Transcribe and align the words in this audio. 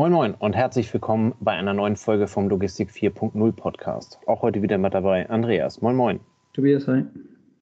Moin 0.00 0.12
Moin 0.12 0.32
und 0.32 0.56
herzlich 0.56 0.90
willkommen 0.94 1.34
bei 1.40 1.52
einer 1.52 1.74
neuen 1.74 1.94
Folge 1.94 2.26
vom 2.26 2.48
Logistik 2.48 2.88
4.0 2.88 3.52
Podcast. 3.52 4.18
Auch 4.24 4.40
heute 4.40 4.62
wieder 4.62 4.78
mit 4.78 4.94
dabei 4.94 5.28
Andreas. 5.28 5.82
Moin 5.82 5.94
Moin. 5.94 6.20
Tobias, 6.54 6.88
hi. 6.88 7.04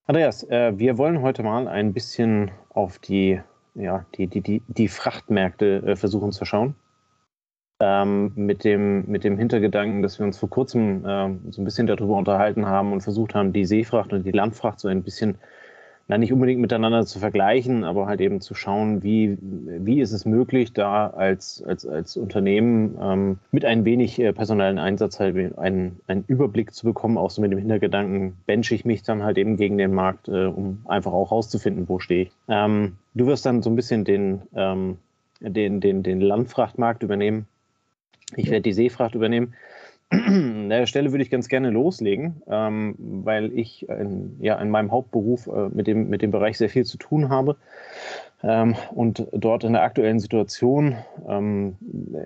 Andreas, 0.07 0.45
äh, 0.45 0.79
wir 0.79 0.99
wollen 0.99 1.21
heute 1.21 1.43
mal 1.43 1.67
ein 1.67 1.93
bisschen 1.93 2.53
auf 2.69 3.01
die, 3.01 3.41
ja, 3.75 4.07
die, 4.15 4.29
die, 4.29 4.41
die, 4.41 4.63
die 4.69 4.87
Frachtmärkte 4.87 5.83
äh, 5.85 5.97
versuchen 5.97 6.31
zu 6.31 6.45
schauen. 6.45 6.77
Ähm, 7.83 8.31
mit, 8.37 8.63
dem, 8.63 9.07
mit 9.07 9.25
dem 9.25 9.37
Hintergedanken, 9.37 10.03
dass 10.03 10.21
wir 10.21 10.25
uns 10.25 10.39
vor 10.39 10.49
kurzem 10.49 11.05
äh, 11.05 11.35
so 11.51 11.61
ein 11.61 11.65
bisschen 11.65 11.89
darüber 11.89 12.15
unterhalten 12.15 12.67
haben 12.67 12.93
und 12.93 13.01
versucht 13.01 13.35
haben, 13.35 13.53
die 13.53 13.65
Seefracht 13.65 14.13
und 14.13 14.23
die 14.23 14.31
Landfracht 14.31 14.79
so 14.79 14.87
ein 14.87 15.03
bisschen 15.03 15.39
na, 16.09 16.17
nicht 16.17 16.33
unbedingt 16.33 16.61
miteinander 16.61 17.05
zu 17.05 17.19
vergleichen, 17.19 17.85
aber 17.85 18.07
halt 18.07 18.23
eben 18.23 18.41
zu 18.41 18.55
schauen, 18.55 19.03
wie, 19.03 19.37
wie 19.41 20.01
ist 20.01 20.13
es 20.13 20.25
möglich, 20.25 20.73
da 20.73 21.09
als, 21.09 21.63
als, 21.63 21.87
als 21.87 22.17
Unternehmen 22.17 22.97
ähm, 22.99 23.39
mit 23.53 23.67
ein 23.67 23.85
wenig 23.85 24.19
äh, 24.19 24.33
personellen 24.33 24.79
Einsatz 24.79 25.21
halt 25.21 25.59
einen, 25.59 26.01
einen 26.07 26.25
Überblick 26.27 26.73
zu 26.73 26.87
bekommen, 26.87 27.19
auch 27.19 27.29
so 27.29 27.43
mit 27.43 27.53
dem 27.53 27.59
Hintergedanken, 27.59 28.39
benche 28.47 28.75
ich 28.75 28.87
mich 28.87 29.03
dann 29.03 29.23
halt 29.23 29.37
eben 29.37 29.59
gegen 29.59 29.77
den 29.77 29.93
Markt, 29.93 30.29
äh, 30.29 30.47
um 30.47 30.81
einfach 30.89 31.13
auch 31.13 31.31
rauszufinden, 31.31 31.87
wo 31.91 31.99
stehe 31.99 32.23
ich. 32.23 32.33
Ähm, 32.49 32.97
du 33.13 33.27
wirst 33.27 33.45
dann 33.45 33.61
so 33.61 33.69
ein 33.69 33.77
bisschen 33.77 34.05
den, 34.05 34.41
ähm, 34.55 34.97
den, 35.41 35.81
den, 35.81 36.03
den 36.03 36.23
Landfrachtmarkt 36.23 37.03
übernehmen. 37.03 37.47
Ich 38.35 38.47
werde 38.47 38.63
die 38.63 38.73
Seefracht 38.73 39.15
übernehmen. 39.15 39.53
An 40.11 40.71
der 40.71 40.87
Stelle 40.87 41.13
würde 41.13 41.23
ich 41.23 41.31
ganz 41.31 41.49
gerne 41.49 41.71
loslegen, 41.71 42.43
ähm, 42.49 42.95
weil 42.99 43.53
ich 43.59 43.89
in, 43.89 44.37
ja, 44.41 44.59
in 44.59 44.71
meinem 44.71 44.91
Hauptberuf 44.91 45.47
äh, 45.49 45.69
mit, 45.69 45.87
dem, 45.87 46.09
mit 46.09 46.23
dem 46.23 46.31
Bereich 46.31 46.57
sehr 46.57 46.71
viel 46.71 46.85
zu 46.85 46.97
tun 46.97 47.29
habe 47.29 47.57
ähm, 48.43 48.75
und 48.95 49.27
dort 49.33 49.65
in 49.65 49.75
der 49.75 49.83
aktuellen 49.83 50.19
Situation 50.19 50.97
ähm, 51.29 51.77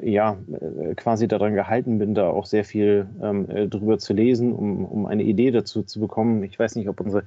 ja, 0.03 0.37
äh, 0.53 0.95
quasi 0.95 1.27
daran 1.27 1.55
gehalten 1.55 1.99
bin, 1.99 2.15
da 2.15 2.29
auch 2.31 2.47
sehr 2.47 2.65
viel 2.65 3.07
ähm, 3.23 3.49
äh, 3.51 3.67
drüber 3.67 3.99
zu 3.99 4.13
lesen, 4.13 4.53
um, 4.53 4.85
um 4.85 5.07
eine 5.07 5.23
Idee 5.23 5.51
dazu 5.51 5.83
zu 5.83 5.99
bekommen. 5.99 6.45
Ich 6.45 6.59
weiß 6.59 6.77
nicht, 6.77 6.89
ob 6.89 7.01
unsere 7.01 7.25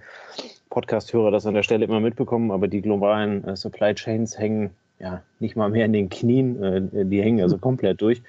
Podcast-Hörer 0.69 1.31
das 1.31 1.45
an 1.45 1.55
der 1.55 1.63
Stelle 1.63 1.85
immer 1.85 1.99
mitbekommen, 1.99 2.51
aber 2.51 2.67
die 2.67 2.81
globalen 2.81 3.43
äh, 3.43 3.55
Supply 3.55 3.93
Chains 3.93 4.37
hängen 4.37 4.69
ja 4.99 5.21
nicht 5.39 5.55
mal 5.55 5.69
mehr 5.69 5.85
in 5.85 5.93
den 5.93 6.09
Knien, 6.09 6.63
äh, 6.63 7.05
die 7.05 7.21
hängen 7.21 7.41
also 7.41 7.57
komplett 7.57 8.01
durch. 8.01 8.21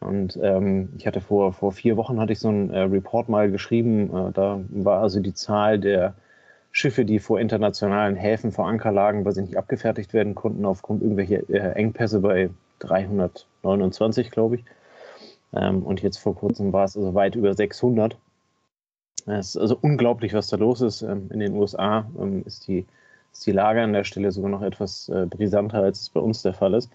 Und 0.00 0.38
ähm, 0.42 0.90
ich 0.96 1.06
hatte 1.06 1.20
vor, 1.20 1.52
vor 1.52 1.72
vier 1.72 1.96
Wochen 1.96 2.20
hatte 2.20 2.32
ich 2.32 2.38
so 2.38 2.48
einen 2.48 2.70
äh, 2.70 2.80
Report 2.80 3.28
mal 3.28 3.50
geschrieben. 3.50 4.14
Äh, 4.14 4.32
da 4.32 4.60
war 4.68 5.02
also 5.02 5.20
die 5.20 5.34
Zahl 5.34 5.78
der 5.78 6.14
Schiffe, 6.70 7.04
die 7.04 7.18
vor 7.18 7.40
internationalen 7.40 8.14
Häfen 8.14 8.52
vor 8.52 8.68
Anker 8.68 8.92
lagen, 8.92 9.24
weil 9.24 9.32
sie 9.32 9.42
nicht 9.42 9.56
abgefertigt 9.56 10.12
werden 10.12 10.34
konnten, 10.34 10.64
aufgrund 10.64 11.02
irgendwelcher 11.02 11.48
äh, 11.50 11.72
Engpässe 11.72 12.20
bei 12.20 12.50
329, 12.80 14.30
glaube 14.30 14.56
ich. 14.56 14.64
Ähm, 15.52 15.82
und 15.82 16.02
jetzt 16.02 16.18
vor 16.18 16.36
kurzem 16.36 16.72
war 16.72 16.84
es 16.84 16.96
also 16.96 17.14
weit 17.14 17.34
über 17.34 17.54
600. 17.54 18.16
Es 19.26 19.50
ist 19.50 19.56
also 19.56 19.78
unglaublich, 19.80 20.34
was 20.34 20.48
da 20.48 20.56
los 20.56 20.80
ist. 20.80 21.02
Ähm, 21.02 21.28
in 21.32 21.40
den 21.40 21.54
USA 21.54 22.06
ähm, 22.18 22.42
ist, 22.46 22.68
die, 22.68 22.86
ist 23.32 23.46
die 23.46 23.52
Lage 23.52 23.82
an 23.82 23.92
der 23.92 24.04
Stelle 24.04 24.30
sogar 24.30 24.50
noch 24.50 24.62
etwas 24.62 25.08
äh, 25.08 25.26
brisanter, 25.26 25.82
als 25.82 26.02
es 26.02 26.10
bei 26.10 26.20
uns 26.20 26.42
der 26.42 26.54
Fall 26.54 26.74
ist. 26.74 26.90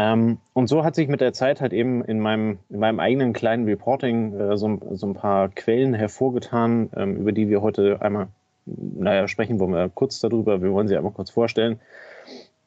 Ähm, 0.00 0.38
und 0.54 0.68
so 0.68 0.82
hat 0.82 0.94
sich 0.94 1.08
mit 1.08 1.20
der 1.20 1.34
Zeit 1.34 1.60
halt 1.60 1.74
eben 1.74 2.02
in 2.02 2.20
meinem, 2.20 2.58
in 2.70 2.78
meinem 2.78 3.00
eigenen 3.00 3.34
kleinen 3.34 3.66
Reporting 3.66 4.32
äh, 4.38 4.56
so, 4.56 4.80
so, 4.92 5.06
ein 5.06 5.14
paar 5.14 5.50
Quellen 5.50 5.92
hervorgetan, 5.92 6.88
ähm, 6.96 7.16
über 7.16 7.32
die 7.32 7.50
wir 7.50 7.60
heute 7.60 8.00
einmal, 8.00 8.28
naja, 8.64 9.28
sprechen 9.28 9.60
wollen 9.60 9.72
wir 9.72 9.90
kurz 9.90 10.18
darüber. 10.20 10.62
Wir 10.62 10.72
wollen 10.72 10.88
sie 10.88 10.96
einmal 10.96 11.12
kurz 11.12 11.28
vorstellen. 11.28 11.80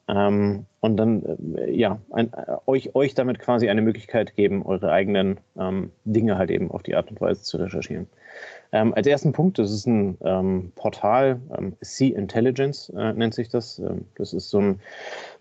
Ähm, 0.07 0.65
und 0.81 0.97
dann, 0.97 1.23
äh, 1.57 1.71
ja, 1.71 1.99
ein, 2.11 2.31
äh, 2.33 2.57
euch, 2.65 2.93
euch 2.93 3.13
damit 3.13 3.39
quasi 3.39 3.69
eine 3.69 3.81
Möglichkeit 3.81 4.35
geben, 4.35 4.65
eure 4.65 4.91
eigenen 4.91 5.39
ähm, 5.57 5.91
Dinge 6.03 6.37
halt 6.37 6.51
eben 6.51 6.71
auf 6.71 6.83
die 6.83 6.95
Art 6.95 7.09
und 7.09 7.21
Weise 7.21 7.43
zu 7.43 7.57
recherchieren. 7.57 8.07
Ähm, 8.73 8.93
als 8.93 9.07
ersten 9.07 9.31
Punkt, 9.31 9.59
das 9.59 9.71
ist 9.71 9.85
ein 9.85 10.17
ähm, 10.21 10.71
Portal, 10.75 11.39
Sea 11.81 12.17
Intelligence 12.17 12.89
äh, 12.89 13.13
nennt 13.13 13.33
sich 13.33 13.47
das. 13.47 13.81
das 14.15 14.33
ist 14.33 14.49
so 14.49 14.59
ein 14.59 14.79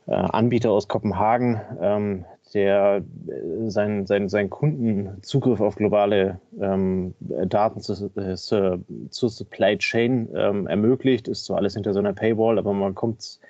äh, 0.07 0.13
Anbieter 0.13 0.71
aus 0.71 0.87
Kopenhagen, 0.87 1.61
ähm, 1.81 2.25
der 2.55 3.03
äh, 3.29 3.71
seinen 3.71 4.07
sein, 4.07 4.29
sein 4.29 4.51
Kunden 4.51 5.23
Zugriff 5.23 5.61
auf 5.61 5.77
globale 5.77 6.39
ähm, 6.61 7.15
Daten 7.21 7.81
zu, 7.81 8.11
äh, 8.17 8.35
zur, 8.37 8.81
zur 9.11 9.31
Supply 9.31 9.79
Chain 9.79 10.29
ähm, 10.35 10.67
ermöglicht. 10.67 11.29
Ist 11.29 11.45
so 11.45 11.55
alles 11.55 11.75
hinter 11.75 11.95
so 11.95 12.01
einer 12.01 12.13
Paywall, 12.13 12.59
aber 12.59 12.73
man 12.75 12.95
kommt 12.95 13.41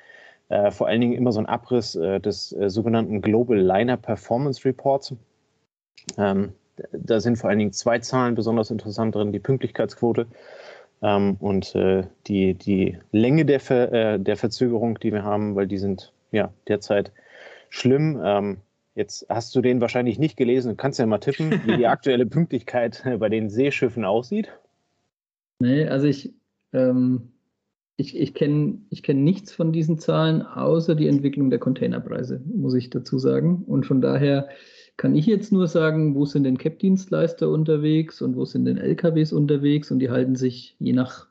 äh, 0.53 0.71
vor 0.71 0.87
allen 0.87 1.01
Dingen 1.01 1.15
immer 1.15 1.33
so 1.33 1.41
ein 1.41 1.47
Abriss 1.47 1.95
äh, 1.95 2.21
des 2.21 2.53
äh, 2.53 2.69
sogenannten 2.69 3.23
Global 3.23 3.59
Liner 3.59 3.97
Performance 3.97 4.67
Reports. 4.67 5.15
Ähm, 6.19 6.53
da 6.93 7.21
sind 7.21 7.37
vor 7.37 7.49
allen 7.49 7.59
Dingen 7.59 7.73
zwei 7.73 7.99
Zahlen 8.01 8.35
besonders 8.35 8.71
interessant 8.71 9.15
drin, 9.15 9.33
die 9.33 9.39
Pünktlichkeitsquote 9.39 10.27
ähm, 11.01 11.37
und 11.41 11.75
äh, 11.75 12.05
die, 12.27 12.53
die 12.53 12.99
Länge 13.13 13.47
der, 13.47 13.61
Ver, 13.61 14.19
der 14.19 14.37
Verzögerung, 14.37 14.99
die 14.99 15.13
wir 15.13 15.25
haben, 15.25 15.55
weil 15.55 15.67
die 15.67 15.79
sind 15.79 16.13
ja, 16.33 16.53
derzeit 16.69 17.13
schlimm. 17.71 18.21
Ähm, 18.23 18.59
jetzt 18.95 19.25
hast 19.31 19.55
du 19.55 19.63
den 19.63 19.81
wahrscheinlich 19.81 20.19
nicht 20.19 20.37
gelesen 20.37 20.73
und 20.73 20.77
kannst 20.77 20.99
ja 20.99 21.07
mal 21.07 21.19
tippen, 21.19 21.51
wie 21.67 21.79
die 21.79 21.87
aktuelle 21.87 22.27
Pünktlichkeit 22.27 23.03
bei 23.19 23.31
den 23.31 23.49
Seeschiffen 23.49 24.05
aussieht. 24.05 24.53
Nee, 25.61 25.87
also 25.87 26.07
ich, 26.07 26.35
ähm, 26.75 27.32
ich, 28.03 28.19
ich 28.19 28.35
kenne 28.35 28.79
ich 28.91 29.03
kenn 29.03 29.23
nichts 29.23 29.53
von 29.53 29.73
diesen 29.73 29.99
Zahlen, 29.99 30.43
außer 30.43 30.95
die 30.95 31.07
Entwicklung 31.07 31.51
der 31.51 31.61
Containerpreise, 31.61 32.43
muss 32.53 32.75
ich 32.75 32.91
dazu 32.91 33.19
sagen. 33.19 33.65
Und 33.67 33.87
von 33.87 34.01
daher 34.01 34.49
kann 34.97 35.15
ich 35.15 35.27
jetzt 35.27 35.53
nur 35.53 35.69
sagen, 35.69 36.15
wo 36.15 36.25
sind 36.25 36.45
denn 36.45 36.59
Cap-Dienstleister 36.59 37.49
unterwegs 37.49 38.21
und 38.21 38.37
wo 38.37 38.45
sind 38.45 38.65
denn 38.65 38.77
LKWs 38.77 39.33
unterwegs 39.33 39.91
und 39.91 40.01
die 40.01 40.11
halten 40.11 40.37
sich 40.37 40.77
je 40.81 40.93
nach 40.93 41.29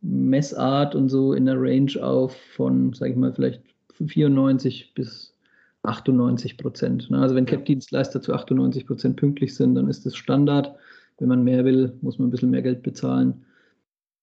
Messart 0.00 0.94
und 0.94 1.08
so 1.08 1.32
in 1.34 1.46
der 1.46 1.60
Range 1.60 1.92
auf 2.02 2.34
von, 2.54 2.92
sage 2.94 3.12
ich 3.12 3.16
mal, 3.16 3.32
vielleicht 3.32 3.62
94 3.94 4.94
bis 4.94 5.34
98 5.82 6.56
Prozent. 6.58 7.08
Also 7.12 7.34
wenn 7.34 7.46
CAP-Dienstleister 7.46 8.20
zu 8.20 8.32
98 8.32 8.86
Prozent 8.86 9.16
pünktlich 9.16 9.54
sind, 9.54 9.74
dann 9.74 9.88
ist 9.88 10.04
das 10.06 10.16
Standard. 10.16 10.74
Wenn 11.18 11.28
man 11.28 11.44
mehr 11.44 11.64
will, 11.64 11.92
muss 12.00 12.18
man 12.18 12.28
ein 12.28 12.30
bisschen 12.30 12.50
mehr 12.50 12.62
Geld 12.62 12.82
bezahlen. 12.82 13.45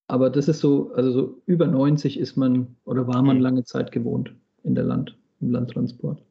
Aber 0.07 0.29
das 0.29 0.47
ist 0.47 0.59
so, 0.59 0.91
also 0.93 1.11
so 1.11 1.41
über 1.45 1.67
90 1.67 2.19
ist 2.19 2.35
man 2.35 2.75
oder 2.85 3.07
war 3.07 3.21
man 3.21 3.37
mhm. 3.37 3.43
lange 3.43 3.63
Zeit 3.63 3.91
gewohnt 3.91 4.33
in 4.63 4.75
der 4.75 4.83
Land, 4.83 5.17
im 5.41 5.51
Landtransport. 5.51 6.21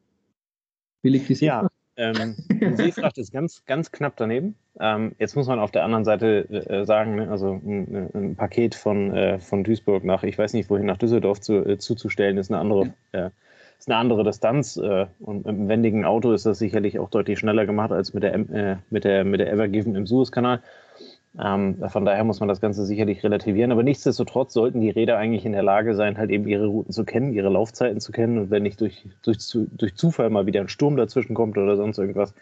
Wie 1.01 1.09
liegt 1.09 1.27
die 1.29 1.35
Seefracht? 1.35 1.63
Ja, 1.63 1.69
ähm, 1.95 2.35
die 2.49 2.75
Seefracht 2.75 3.17
ist 3.17 3.31
ganz, 3.31 3.65
ganz 3.65 3.91
knapp 3.91 4.15
daneben. 4.17 4.55
Ähm, 4.79 5.13
jetzt 5.19 5.35
muss 5.35 5.47
man 5.47 5.59
auf 5.59 5.71
der 5.71 5.83
anderen 5.83 6.05
Seite 6.05 6.49
äh, 6.49 6.85
sagen, 6.85 7.15
ne, 7.15 7.29
also 7.29 7.53
ein, 7.53 8.09
ein, 8.13 8.35
Paket 8.35 8.73
von, 8.75 9.13
äh, 9.13 9.39
von 9.39 9.63
Duisburg 9.63 10.03
nach, 10.03 10.23
ich 10.23 10.37
weiß 10.37 10.53
nicht 10.53 10.69
wohin, 10.69 10.85
nach 10.85 10.97
Düsseldorf 10.97 11.41
zu, 11.41 11.65
äh, 11.65 11.77
zuzustellen, 11.77 12.37
ist 12.37 12.51
eine 12.51 12.59
andere, 12.59 12.93
äh, 13.11 13.29
ist 13.77 13.89
eine 13.89 13.97
andere 13.97 14.23
Distanz. 14.23 14.77
Äh, 14.77 15.07
und 15.19 15.45
mit 15.45 15.47
einem 15.47 15.67
wendigen 15.67 16.05
Auto 16.05 16.31
ist 16.31 16.45
das 16.45 16.57
sicherlich 16.57 16.97
auch 16.99 17.09
deutlich 17.09 17.39
schneller 17.39 17.65
gemacht 17.65 17.91
als 17.91 18.13
mit 18.13 18.23
der, 18.23 18.33
äh, 18.33 18.77
mit 18.89 19.03
der, 19.03 19.23
mit 19.23 19.39
der 19.39 19.51
Evergiven 19.51 19.95
im 19.95 20.07
Suezkanal. 20.07 20.61
Ähm, 21.41 21.77
von 21.89 22.05
daher 22.05 22.23
muss 22.23 22.39
man 22.39 22.49
das 22.49 22.61
Ganze 22.61 22.85
sicherlich 22.85 23.23
relativieren. 23.23 23.71
Aber 23.71 23.81
nichtsdestotrotz 23.81 24.53
sollten 24.53 24.81
die 24.81 24.91
Räder 24.91 25.17
eigentlich 25.17 25.45
in 25.45 25.53
der 25.53 25.63
Lage 25.63 25.95
sein, 25.95 26.17
halt 26.17 26.29
eben 26.29 26.47
ihre 26.47 26.67
Routen 26.67 26.93
zu 26.93 27.05
kennen, 27.05 27.33
ihre 27.33 27.49
Laufzeiten 27.49 27.99
zu 27.99 28.11
kennen. 28.11 28.37
Und 28.37 28.51
wenn 28.51 28.63
nicht 28.63 28.79
durch, 28.79 29.03
durch, 29.23 29.39
durch 29.71 29.95
Zufall 29.95 30.29
mal 30.29 30.45
wieder 30.45 30.61
ein 30.61 30.69
Sturm 30.69 30.95
dazwischen 30.95 31.33
kommt 31.33 31.57
oder 31.57 31.75
sonst 31.75 31.97
irgendwas, 31.97 32.35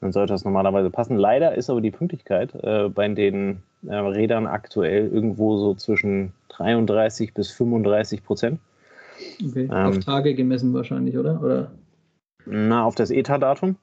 dann 0.00 0.12
sollte 0.12 0.34
das 0.34 0.44
normalerweise 0.44 0.90
passen. 0.90 1.16
Leider 1.16 1.54
ist 1.54 1.70
aber 1.70 1.80
die 1.80 1.90
Pünktlichkeit 1.90 2.54
äh, 2.62 2.90
bei 2.90 3.08
den 3.08 3.62
äh, 3.86 3.94
Rädern 3.94 4.46
aktuell 4.46 5.08
irgendwo 5.08 5.56
so 5.56 5.74
zwischen 5.74 6.32
33 6.48 7.32
bis 7.32 7.50
35 7.50 8.22
Prozent. 8.22 8.60
Okay. 9.42 9.64
Ähm, 9.64 9.70
auf 9.70 9.98
Tage 9.98 10.34
gemessen 10.34 10.74
wahrscheinlich, 10.74 11.16
oder? 11.16 11.42
oder? 11.42 11.70
Na, 12.44 12.84
auf 12.84 12.94
das 12.94 13.10
ETA-Datum. 13.10 13.76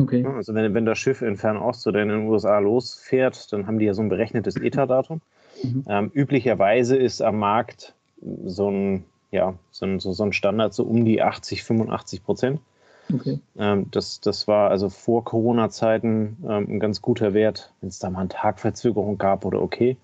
Okay. 0.00 0.24
Also 0.26 0.54
wenn, 0.54 0.74
wenn 0.74 0.86
das 0.86 0.98
Schiff 0.98 1.22
in 1.22 1.36
Fernost 1.36 1.86
oder 1.86 2.02
in 2.02 2.08
den 2.08 2.26
USA 2.26 2.58
losfährt, 2.58 3.52
dann 3.52 3.66
haben 3.66 3.78
die 3.78 3.86
ja 3.86 3.94
so 3.94 4.02
ein 4.02 4.08
berechnetes 4.08 4.56
ETA-Datum. 4.56 5.20
Mhm. 5.62 5.84
Ähm, 5.88 6.10
üblicherweise 6.12 6.96
ist 6.96 7.22
am 7.22 7.38
Markt 7.38 7.94
so 8.44 8.70
ein, 8.70 9.04
ja, 9.30 9.54
so 9.70 9.86
ein, 9.86 10.00
so 10.00 10.22
ein 10.22 10.32
Standard 10.32 10.74
so 10.74 10.84
um 10.84 11.04
die 11.04 11.22
80, 11.22 11.62
85 11.62 12.24
Prozent. 12.24 12.60
Okay. 13.12 13.38
Ähm, 13.56 13.90
das, 13.90 14.20
das 14.20 14.48
war 14.48 14.70
also 14.70 14.88
vor 14.88 15.24
Corona-Zeiten 15.24 16.38
ähm, 16.48 16.66
ein 16.68 16.80
ganz 16.80 17.02
guter 17.02 17.34
Wert, 17.34 17.72
wenn 17.80 17.90
es 17.90 17.98
da 17.98 18.10
mal 18.10 18.20
eine 18.20 18.28
Tagverzögerung 18.28 19.18
gab 19.18 19.44
oder 19.44 19.60
okay. 19.62 19.96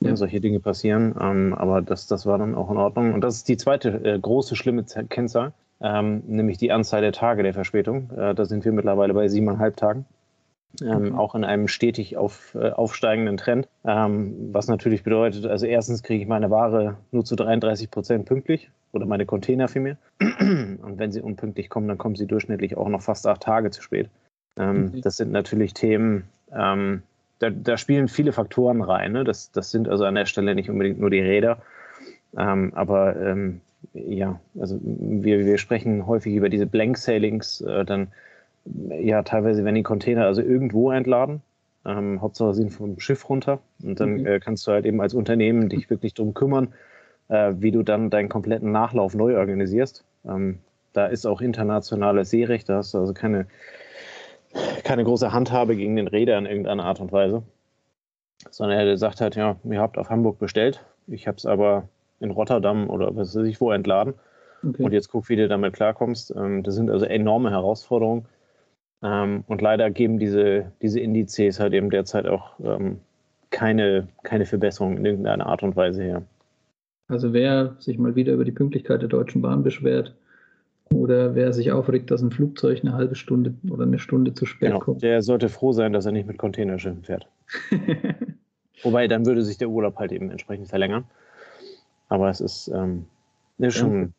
Ja. 0.00 0.14
solche 0.14 0.40
Dinge 0.40 0.60
passieren. 0.60 1.16
Ähm, 1.20 1.54
aber 1.54 1.82
das, 1.82 2.06
das 2.06 2.24
war 2.24 2.38
dann 2.38 2.54
auch 2.54 2.70
in 2.70 2.76
Ordnung. 2.76 3.14
Und 3.14 3.20
das 3.22 3.36
ist 3.36 3.48
die 3.48 3.56
zweite 3.56 3.88
äh, 4.04 4.18
große, 4.18 4.54
schlimme 4.54 4.84
Kennzahl 4.84 5.52
ähm, 5.80 6.22
nämlich 6.26 6.58
die 6.58 6.72
Anzahl 6.72 7.00
der 7.00 7.12
Tage 7.12 7.42
der 7.42 7.54
Verspätung. 7.54 8.10
Äh, 8.16 8.34
da 8.34 8.44
sind 8.44 8.64
wir 8.64 8.72
mittlerweile 8.72 9.14
bei 9.14 9.28
siebeneinhalb 9.28 9.76
Tagen. 9.76 10.06
Ähm, 10.82 11.06
okay. 11.06 11.12
Auch 11.14 11.34
in 11.34 11.44
einem 11.44 11.68
stetig 11.68 12.16
auf, 12.16 12.54
äh, 12.54 12.70
aufsteigenden 12.70 13.36
Trend. 13.36 13.68
Ähm, 13.84 14.50
was 14.52 14.68
natürlich 14.68 15.02
bedeutet, 15.02 15.46
also 15.46 15.66
erstens 15.66 16.02
kriege 16.02 16.22
ich 16.22 16.28
meine 16.28 16.50
Ware 16.50 16.96
nur 17.10 17.24
zu 17.24 17.36
33 17.36 17.90
Prozent 17.90 18.26
pünktlich. 18.26 18.70
oder 18.92 19.04
meine 19.06 19.26
Container 19.26 19.68
vielmehr. 19.68 19.98
Und 20.20 20.94
wenn 20.96 21.12
sie 21.12 21.20
unpünktlich 21.20 21.68
kommen, 21.68 21.88
dann 21.88 21.98
kommen 21.98 22.14
sie 22.14 22.26
durchschnittlich 22.26 22.76
auch 22.76 22.88
noch 22.88 23.02
fast 23.02 23.26
acht 23.26 23.42
Tage 23.42 23.70
zu 23.70 23.82
spät. 23.82 24.08
Ähm, 24.56 24.88
okay. 24.88 25.00
Das 25.02 25.16
sind 25.16 25.30
natürlich 25.30 25.74
Themen, 25.74 26.24
ähm, 26.52 27.02
da, 27.38 27.50
da, 27.50 27.76
spielen 27.76 28.08
viele 28.08 28.32
Faktoren 28.32 28.82
rein. 28.82 29.12
Ne? 29.12 29.24
Das, 29.24 29.52
das 29.52 29.70
sind 29.70 29.88
also 29.88 30.04
an 30.04 30.14
der 30.14 30.26
Stelle 30.26 30.54
nicht 30.54 30.70
unbedingt 30.70 30.98
nur 30.98 31.10
die 31.10 31.20
Räder. 31.20 31.58
Ähm, 32.36 32.72
aber 32.74 33.16
ähm, 33.16 33.60
ja, 33.92 34.40
also 34.58 34.78
wir, 34.82 35.44
wir 35.44 35.58
sprechen 35.58 36.06
häufig 36.06 36.34
über 36.34 36.48
diese 36.48 36.66
Blank 36.66 36.98
Sailings, 36.98 37.60
äh, 37.60 37.84
dann 37.84 38.08
ja 39.00 39.22
teilweise 39.22 39.64
werden 39.64 39.76
die 39.76 39.82
Container 39.82 40.26
also 40.26 40.42
irgendwo 40.42 40.90
entladen. 40.90 41.42
Ähm, 41.86 42.20
Hauptsache 42.20 42.54
sind 42.54 42.70
vom 42.70 42.98
Schiff 43.00 43.28
runter 43.28 43.60
und 43.82 44.00
dann 44.00 44.18
mhm. 44.18 44.26
äh, 44.26 44.40
kannst 44.40 44.66
du 44.66 44.72
halt 44.72 44.84
eben 44.84 45.00
als 45.00 45.14
Unternehmen 45.14 45.68
dich 45.68 45.88
wirklich 45.90 46.14
darum 46.14 46.34
kümmern, 46.34 46.74
äh, 47.28 47.54
wie 47.56 47.70
du 47.70 47.82
dann 47.82 48.10
deinen 48.10 48.28
kompletten 48.28 48.72
Nachlauf 48.72 49.14
neu 49.14 49.38
organisierst. 49.38 50.04
Ähm, 50.26 50.58
da 50.92 51.06
ist 51.06 51.26
auch 51.26 51.40
internationales 51.40 52.30
Seerecht, 52.30 52.68
da 52.68 52.78
hast 52.78 52.94
du 52.94 52.98
also 52.98 53.14
keine, 53.14 53.46
keine 54.84 55.04
große 55.04 55.32
Handhabe 55.32 55.76
gegen 55.76 55.96
den 55.96 56.08
Räder 56.08 56.36
in 56.36 56.46
irgendeiner 56.46 56.84
Art 56.84 57.00
und 57.00 57.12
Weise. 57.12 57.42
Sondern 58.50 58.78
er 58.78 58.96
sagt 58.98 59.20
halt, 59.20 59.36
ja, 59.36 59.56
ihr 59.64 59.80
habt 59.80 59.98
auf 59.98 60.10
Hamburg 60.10 60.38
bestellt, 60.38 60.84
ich 61.06 61.26
habe 61.26 61.36
es 61.36 61.46
aber 61.46 61.88
in 62.20 62.30
Rotterdam 62.30 62.90
oder 62.90 63.14
was 63.16 63.36
weiß 63.36 63.46
ich 63.46 63.60
wo 63.60 63.70
entladen. 63.70 64.14
Okay. 64.66 64.82
Und 64.82 64.92
jetzt 64.92 65.08
guck, 65.08 65.28
wie 65.28 65.36
du 65.36 65.48
damit 65.48 65.74
klarkommst. 65.74 66.34
Ähm, 66.36 66.62
das 66.62 66.74
sind 66.74 66.90
also 66.90 67.04
enorme 67.04 67.50
Herausforderungen. 67.50 68.26
Ähm, 69.02 69.44
und 69.46 69.62
leider 69.62 69.90
geben 69.90 70.18
diese, 70.18 70.72
diese 70.82 71.00
Indizes 71.00 71.60
halt 71.60 71.72
eben 71.72 71.90
derzeit 71.90 72.26
auch 72.26 72.58
ähm, 72.60 72.98
keine, 73.50 74.08
keine 74.24 74.46
Verbesserung 74.46 74.96
in 74.96 75.04
irgendeiner 75.04 75.46
Art 75.46 75.62
und 75.62 75.76
Weise 75.76 76.02
her. 76.02 76.22
Also 77.06 77.32
wer 77.32 77.76
sich 77.78 77.98
mal 77.98 78.16
wieder 78.16 78.34
über 78.34 78.44
die 78.44 78.52
Pünktlichkeit 78.52 79.00
der 79.00 79.08
Deutschen 79.08 79.40
Bahn 79.40 79.62
beschwert 79.62 80.14
oder 80.92 81.34
wer 81.34 81.52
sich 81.52 81.72
aufregt, 81.72 82.10
dass 82.10 82.22
ein 82.22 82.30
Flugzeug 82.30 82.80
eine 82.82 82.92
halbe 82.92 83.14
Stunde 83.14 83.54
oder 83.70 83.84
eine 83.84 83.98
Stunde 83.98 84.34
zu 84.34 84.46
spät 84.46 84.70
genau, 84.70 84.80
kommt. 84.80 85.02
Der 85.02 85.22
sollte 85.22 85.48
froh 85.48 85.72
sein, 85.72 85.92
dass 85.92 86.06
er 86.06 86.12
nicht 86.12 86.26
mit 86.26 86.38
Containerschiffen 86.38 87.04
fährt. 87.04 87.26
Wobei, 88.82 89.08
dann 89.08 89.26
würde 89.26 89.42
sich 89.42 89.58
der 89.58 89.70
Urlaub 89.70 89.96
halt 89.96 90.12
eben 90.12 90.30
entsprechend 90.30 90.68
verlängern. 90.68 91.04
Aber 92.08 92.28
es 92.30 92.40
ist, 92.40 92.68
ähm, 92.68 93.06
ist 93.58 93.76
schon. 93.76 94.12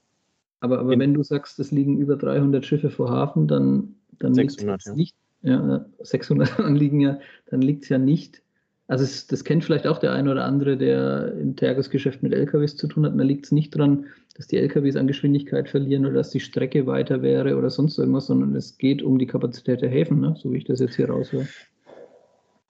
Aber, 0.62 0.80
aber 0.80 1.00
wenn 1.00 1.14
du 1.14 1.24
sagst, 1.24 1.60
es 1.60 1.72
liegen 1.72 1.98
über 1.98 2.16
300 2.18 2.66
Schiffe 2.66 2.90
vor 2.90 3.10
Hafen, 3.10 3.48
dann, 3.48 3.96
dann 4.20 4.34
600, 4.34 4.68
liegt 4.68 4.80
es 4.80 4.86
ja. 4.86 4.96
nicht. 4.96 5.16
Ja, 5.42 5.86
600 6.00 6.50
dann 6.60 6.76
liegen 6.76 7.00
ja, 7.00 7.20
dann 7.50 7.62
liegt 7.62 7.84
es 7.84 7.90
ja 7.90 7.98
nicht 7.98 8.42
also 8.90 9.04
es, 9.04 9.28
das 9.28 9.44
kennt 9.44 9.64
vielleicht 9.64 9.86
auch 9.86 10.00
der 10.00 10.14
eine 10.14 10.32
oder 10.32 10.46
andere, 10.46 10.76
der 10.76 11.32
im 11.40 11.56
Tagesgeschäft 11.56 12.24
mit 12.24 12.34
LKWs 12.34 12.76
zu 12.76 12.88
tun 12.88 13.06
hat. 13.06 13.18
Da 13.18 13.24
liegt 13.24 13.46
es 13.46 13.52
nicht 13.52 13.76
daran, 13.76 14.08
dass 14.36 14.48
die 14.48 14.58
LKWs 14.58 14.96
an 14.96 15.06
Geschwindigkeit 15.06 15.70
verlieren 15.70 16.08
oder 16.08 16.16
dass 16.16 16.32
die 16.32 16.40
Strecke 16.40 16.88
weiter 16.88 17.22
wäre 17.22 17.56
oder 17.56 17.70
sonst 17.70 18.00
irgendwas, 18.00 18.26
sondern 18.26 18.56
es 18.56 18.80
geht 18.80 19.04
um 19.04 19.20
die 19.20 19.28
Kapazität 19.28 19.82
der 19.82 19.90
Häfen, 19.90 20.20
ne? 20.20 20.36
so 20.40 20.52
wie 20.52 20.58
ich 20.58 20.66
das 20.66 20.80
jetzt 20.80 20.96
hier 20.96 21.08
raushöre. 21.08 21.48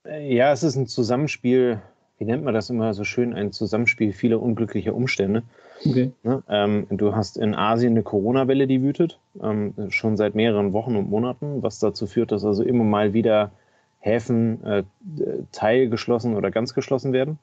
Ja, 0.04 0.52
es 0.52 0.62
ist 0.62 0.76
ein 0.76 0.86
Zusammenspiel, 0.86 1.80
wie 2.20 2.26
nennt 2.26 2.44
man 2.44 2.52
das 2.52 2.68
immer 2.68 2.92
so 2.92 3.02
schön, 3.02 3.32
ein 3.32 3.50
Zusammenspiel 3.50 4.12
vieler 4.12 4.42
unglücklicher 4.42 4.94
Umstände. 4.94 5.42
Okay. 5.86 6.12
Ne? 6.22 6.42
Ähm, 6.50 6.86
du 6.90 7.16
hast 7.16 7.38
in 7.38 7.54
Asien 7.54 7.94
eine 7.94 8.02
Corona-Welle, 8.02 8.66
die 8.66 8.82
wütet, 8.82 9.18
ähm, 9.42 9.72
schon 9.88 10.18
seit 10.18 10.34
mehreren 10.34 10.74
Wochen 10.74 10.96
und 10.96 11.08
Monaten, 11.08 11.62
was 11.62 11.78
dazu 11.78 12.06
führt, 12.06 12.30
dass 12.30 12.44
also 12.44 12.62
immer 12.62 12.84
mal 12.84 13.14
wieder 13.14 13.52
Häfen 14.00 14.62
äh, 14.62 14.82
teilgeschlossen 15.50 16.36
oder 16.36 16.50
ganz 16.50 16.74
geschlossen 16.74 17.14
werden. 17.14 17.38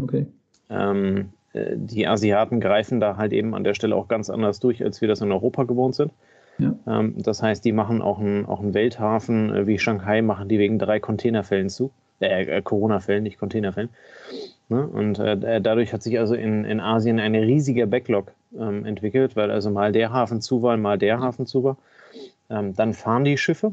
Okay. 0.00 0.26
Ähm, 0.70 1.30
äh, 1.52 1.74
die 1.74 2.06
Asiaten 2.06 2.60
greifen 2.60 3.00
da 3.00 3.16
halt 3.16 3.32
eben 3.32 3.52
an 3.52 3.64
der 3.64 3.74
Stelle 3.74 3.96
auch 3.96 4.06
ganz 4.06 4.30
anders 4.30 4.60
durch, 4.60 4.84
als 4.84 5.00
wir 5.00 5.08
das 5.08 5.22
in 5.22 5.32
Europa 5.32 5.64
gewohnt 5.64 5.96
sind. 5.96 6.12
Ja. 6.58 6.74
Ähm, 6.86 7.14
das 7.16 7.42
heißt, 7.42 7.64
die 7.64 7.72
machen 7.72 8.00
auch 8.00 8.20
einen, 8.20 8.46
auch 8.46 8.60
einen 8.60 8.74
Welthafen 8.74 9.52
äh, 9.52 9.66
wie 9.66 9.80
Shanghai, 9.80 10.22
machen 10.22 10.48
die 10.48 10.60
wegen 10.60 10.78
drei 10.78 11.00
Containerfällen 11.00 11.68
zu. 11.68 11.90
Äh, 12.20 12.44
äh 12.44 12.62
Corona-Fällen, 12.62 13.22
nicht 13.22 13.38
Containerfällen. 13.38 13.90
Ne? 14.68 14.86
Und 14.86 15.18
äh, 15.18 15.60
dadurch 15.60 15.92
hat 15.92 16.02
sich 16.02 16.18
also 16.18 16.34
in, 16.34 16.64
in 16.64 16.80
Asien 16.80 17.18
ein 17.18 17.34
riesiger 17.34 17.86
Backlog 17.86 18.32
ähm, 18.56 18.84
entwickelt, 18.86 19.36
weil 19.36 19.50
also 19.50 19.70
mal 19.70 19.92
der 19.92 20.12
Hafen 20.12 20.40
zu 20.40 20.62
war, 20.62 20.76
mal 20.76 20.98
der 20.98 21.20
Hafen 21.20 21.46
zu 21.46 21.64
war. 21.64 21.76
Ähm, 22.48 22.74
dann 22.74 22.94
fahren 22.94 23.24
die 23.24 23.36
Schiffe 23.36 23.72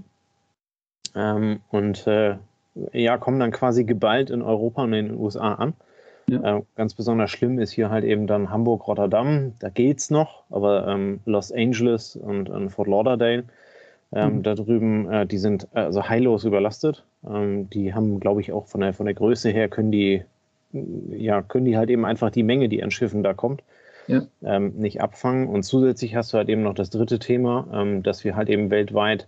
ähm, 1.15 1.61
und 1.69 2.07
äh, 2.07 2.35
ja, 2.93 3.17
kommen 3.17 3.39
dann 3.39 3.51
quasi 3.51 3.83
geballt 3.83 4.29
in 4.29 4.41
Europa 4.41 4.83
und 4.83 4.93
in 4.93 5.07
den 5.07 5.17
USA 5.17 5.53
an. 5.53 5.73
Ja. 6.29 6.57
Äh, 6.57 6.61
ganz 6.75 6.93
besonders 6.93 7.31
schlimm 7.31 7.59
ist 7.59 7.71
hier 7.71 7.89
halt 7.89 8.03
eben 8.03 8.27
dann 8.27 8.49
Hamburg, 8.49 8.87
Rotterdam, 8.87 9.53
da 9.59 9.69
geht's 9.69 10.09
noch, 10.09 10.43
aber 10.49 10.87
ähm, 10.87 11.21
Los 11.25 11.51
Angeles 11.51 12.15
und, 12.15 12.49
und 12.49 12.69
Fort 12.69 12.87
Lauderdale, 12.87 13.45
ähm, 14.13 14.37
mhm. 14.37 14.43
da 14.43 14.55
drüben, 14.55 15.11
äh, 15.11 15.25
die 15.25 15.37
sind 15.37 15.67
also 15.73 16.07
heillos 16.07 16.43
überlastet. 16.45 17.03
Ähm, 17.27 17.69
die 17.69 17.93
haben, 17.93 18.19
glaube 18.19 18.41
ich, 18.41 18.51
auch 18.51 18.67
von 18.67 18.81
der, 18.81 18.93
von 18.93 19.05
der 19.05 19.15
Größe 19.15 19.49
her 19.49 19.67
können 19.67 19.91
die, 19.91 20.23
ja, 20.71 21.41
können 21.41 21.65
die 21.65 21.77
halt 21.77 21.89
eben 21.89 22.05
einfach 22.05 22.29
die 22.29 22.43
Menge, 22.43 22.69
die 22.69 22.83
an 22.83 22.91
Schiffen 22.91 23.23
da 23.23 23.33
kommt, 23.33 23.63
ja. 24.07 24.23
ähm, 24.43 24.73
nicht 24.77 25.01
abfangen. 25.01 25.47
Und 25.47 25.63
zusätzlich 25.63 26.15
hast 26.15 26.33
du 26.33 26.37
halt 26.37 26.49
eben 26.49 26.63
noch 26.63 26.73
das 26.73 26.89
dritte 26.89 27.19
Thema, 27.19 27.67
ähm, 27.73 28.03
dass 28.03 28.23
wir 28.23 28.35
halt 28.35 28.49
eben 28.49 28.69
weltweit 28.69 29.27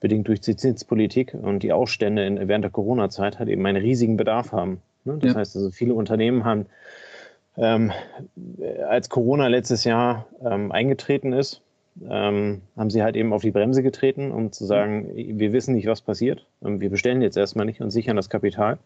bedingt 0.00 0.28
durch 0.28 0.40
die 0.40 0.56
Zinspolitik 0.56 1.34
und 1.34 1.62
die 1.62 1.72
Ausstände 1.72 2.24
in, 2.24 2.48
während 2.48 2.64
der 2.64 2.70
Corona-Zeit 2.70 3.38
halt 3.38 3.48
eben 3.48 3.64
einen 3.66 3.82
riesigen 3.82 4.16
Bedarf 4.16 4.52
haben. 4.52 4.80
Ne? 5.04 5.18
Das 5.20 5.32
ja. 5.32 5.38
heißt 5.38 5.56
also, 5.56 5.70
viele 5.70 5.94
Unternehmen 5.94 6.44
haben, 6.44 6.66
ähm, 7.56 7.92
als 8.88 9.08
Corona 9.08 9.48
letztes 9.48 9.84
Jahr 9.84 10.26
ähm, 10.44 10.70
eingetreten 10.70 11.32
ist, 11.32 11.62
ähm, 12.08 12.62
haben 12.76 12.90
sie 12.90 13.02
halt 13.02 13.16
eben 13.16 13.32
auf 13.32 13.42
die 13.42 13.50
Bremse 13.50 13.82
getreten, 13.82 14.30
um 14.30 14.52
zu 14.52 14.64
sagen, 14.64 15.10
wir 15.14 15.52
wissen 15.52 15.74
nicht, 15.74 15.86
was 15.86 16.00
passiert. 16.00 16.46
Ähm, 16.64 16.80
wir 16.80 16.90
bestellen 16.90 17.22
jetzt 17.22 17.36
erstmal 17.36 17.66
nicht 17.66 17.80
und 17.80 17.90
sichern 17.90 18.16
das 18.16 18.28
Kapital. 18.28 18.78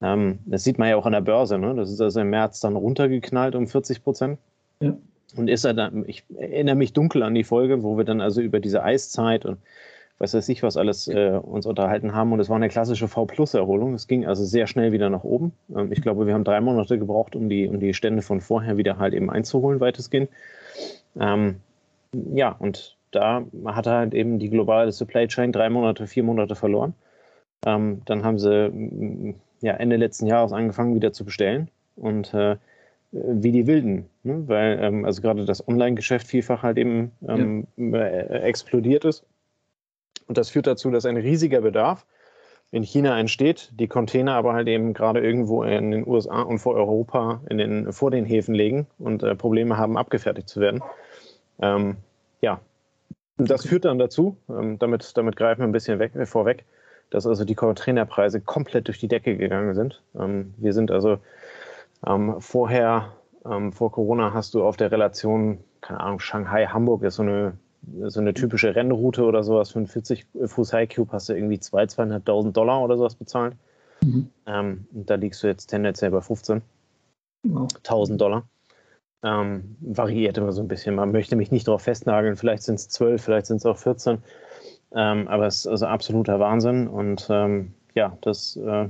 Ähm, 0.00 0.38
das 0.46 0.64
sieht 0.64 0.78
man 0.78 0.88
ja 0.88 0.96
auch 0.96 1.06
an 1.06 1.12
der 1.12 1.20
Börse. 1.20 1.58
Ne? 1.58 1.74
Das 1.74 1.90
ist 1.90 2.00
also 2.00 2.20
im 2.20 2.30
März 2.30 2.60
dann 2.60 2.76
runtergeknallt 2.76 3.54
um 3.54 3.66
40 3.66 4.02
Prozent. 4.02 4.38
Ja. 4.80 4.96
Und 5.36 5.48
ist 5.48 5.64
er 5.64 5.74
dann, 5.74 6.04
ich 6.06 6.24
erinnere 6.36 6.76
mich 6.76 6.92
dunkel 6.92 7.22
an 7.22 7.34
die 7.34 7.44
Folge, 7.44 7.82
wo 7.82 7.98
wir 7.98 8.04
dann 8.04 8.20
also 8.20 8.40
über 8.40 8.60
diese 8.60 8.82
Eiszeit 8.82 9.44
und 9.44 9.58
weiß 10.18 10.34
weiß 10.34 10.48
ich 10.48 10.62
was 10.62 10.76
alles 10.76 11.06
äh, 11.06 11.38
uns 11.42 11.66
unterhalten 11.66 12.14
haben 12.14 12.32
und 12.32 12.40
es 12.40 12.48
war 12.48 12.56
eine 12.56 12.68
klassische 12.68 13.08
V-Plus-Erholung. 13.08 13.94
Es 13.94 14.08
ging 14.08 14.26
also 14.26 14.44
sehr 14.44 14.66
schnell 14.66 14.92
wieder 14.92 15.10
nach 15.10 15.24
oben. 15.24 15.52
Ähm, 15.74 15.92
ich 15.92 16.02
glaube, 16.02 16.26
wir 16.26 16.34
haben 16.34 16.44
drei 16.44 16.60
Monate 16.60 16.98
gebraucht, 16.98 17.36
um 17.36 17.48
die, 17.48 17.68
um 17.68 17.78
die 17.78 17.94
Stände 17.94 18.22
von 18.22 18.40
vorher 18.40 18.76
wieder 18.76 18.98
halt 18.98 19.14
eben 19.14 19.30
einzuholen, 19.30 19.80
weitestgehend. 19.80 20.30
Ähm, 21.20 21.56
ja, 22.12 22.52
und 22.58 22.96
da 23.10 23.44
hat 23.66 23.86
halt 23.86 24.14
eben 24.14 24.38
die 24.38 24.50
globale 24.50 24.92
Supply 24.92 25.26
Chain 25.26 25.52
drei 25.52 25.70
Monate, 25.70 26.06
vier 26.06 26.22
Monate 26.22 26.54
verloren. 26.54 26.94
Ähm, 27.66 28.02
dann 28.04 28.24
haben 28.24 28.38
sie 28.38 28.70
mm, 28.70 29.34
ja, 29.60 29.74
Ende 29.74 29.96
letzten 29.96 30.26
Jahres 30.26 30.52
angefangen, 30.52 30.94
wieder 30.94 31.12
zu 31.12 31.24
bestellen 31.24 31.68
und 31.96 32.32
äh, 32.34 32.56
wie 33.10 33.52
die 33.52 33.66
Wilden, 33.66 34.08
ne? 34.22 34.44
weil 34.46 34.78
ähm, 34.82 35.04
also 35.04 35.22
gerade 35.22 35.44
das 35.44 35.66
Online-Geschäft 35.66 36.26
vielfach 36.26 36.62
halt 36.62 36.76
eben 36.76 37.12
ähm, 37.26 37.66
ja. 37.76 37.98
äh, 37.98 38.40
explodiert 38.42 39.04
ist. 39.04 39.24
Und 40.26 40.36
das 40.36 40.50
führt 40.50 40.66
dazu, 40.66 40.90
dass 40.90 41.06
ein 41.06 41.16
riesiger 41.16 41.62
Bedarf 41.62 42.04
in 42.70 42.82
China 42.82 43.18
entsteht, 43.18 43.70
die 43.72 43.88
Container 43.88 44.34
aber 44.34 44.52
halt 44.52 44.68
eben 44.68 44.92
gerade 44.92 45.20
irgendwo 45.20 45.62
in 45.62 45.90
den 45.90 46.06
USA 46.06 46.42
und 46.42 46.58
vor 46.58 46.74
Europa 46.74 47.40
in 47.48 47.56
den, 47.56 47.92
vor 47.92 48.10
den 48.10 48.26
Häfen 48.26 48.54
liegen 48.54 48.86
und 48.98 49.22
äh, 49.22 49.34
Probleme 49.34 49.78
haben, 49.78 49.96
abgefertigt 49.96 50.50
zu 50.50 50.60
werden. 50.60 50.82
Ähm, 51.60 51.96
ja, 52.40 52.60
das 53.36 53.66
führt 53.66 53.84
dann 53.84 53.98
dazu, 53.98 54.36
ähm, 54.48 54.78
damit, 54.78 55.16
damit 55.16 55.36
greifen 55.36 55.60
wir 55.60 55.68
ein 55.68 55.72
bisschen 55.72 55.98
weg, 55.98 56.14
äh, 56.14 56.26
vorweg, 56.26 56.64
dass 57.10 57.26
also 57.26 57.44
die 57.44 57.54
Containerpreise 57.54 58.40
komplett 58.40 58.88
durch 58.88 58.98
die 58.98 59.08
Decke 59.08 59.36
gegangen 59.36 59.74
sind. 59.74 60.02
Ähm, 60.18 60.54
wir 60.56 60.72
sind 60.72 60.90
also 60.90 61.18
ähm, 62.06 62.40
vorher, 62.40 63.12
ähm, 63.44 63.72
vor 63.72 63.92
Corona 63.92 64.32
hast 64.32 64.54
du 64.54 64.64
auf 64.64 64.76
der 64.76 64.90
Relation, 64.90 65.58
keine 65.80 66.00
Ahnung, 66.00 66.20
Shanghai-Hamburg 66.20 67.02
ist 67.02 67.16
so 67.16 67.22
eine 67.22 67.54
so 68.02 68.20
eine 68.20 68.34
typische 68.34 68.74
Rennroute 68.74 69.24
oder 69.24 69.42
sowas 69.42 69.70
für 69.70 69.78
einen 69.78 69.86
40 69.86 70.26
Fuß 70.46 70.72
High 70.72 70.88
Cube 70.94 71.12
hast 71.12 71.28
du 71.28 71.34
irgendwie 71.34 71.56
2.000, 71.56 72.24
2.500 72.24 72.52
Dollar 72.52 72.82
oder 72.82 72.96
sowas 72.96 73.14
bezahlt. 73.14 73.56
Mhm. 74.02 74.30
Ähm, 74.46 74.86
und 74.92 75.08
da 75.08 75.14
liegst 75.14 75.42
du 75.42 75.46
jetzt 75.46 75.66
tendenziell 75.66 76.10
bei 76.10 76.18
15.000 76.18 76.60
wow. 77.44 78.16
Dollar. 78.16 78.48
Ähm, 79.22 79.76
variiert 79.80 80.38
immer 80.38 80.52
so 80.52 80.62
ein 80.62 80.68
bisschen. 80.68 80.94
Man 80.94 81.12
möchte 81.12 81.36
mich 81.36 81.50
nicht 81.50 81.66
darauf 81.66 81.82
festnageln. 81.82 82.36
Vielleicht 82.36 82.62
sind 82.62 82.76
es 82.76 82.88
12, 82.88 83.22
vielleicht 83.22 83.46
sind 83.46 83.56
es 83.56 83.66
auch 83.66 83.78
14. 83.78 84.18
Ähm, 84.94 85.28
aber 85.28 85.46
es 85.46 85.60
ist 85.60 85.66
also 85.66 85.86
absoluter 85.86 86.38
Wahnsinn. 86.38 86.86
Und 86.86 87.26
ähm, 87.30 87.74
ja, 87.94 88.16
das 88.20 88.56
äh, 88.56 88.88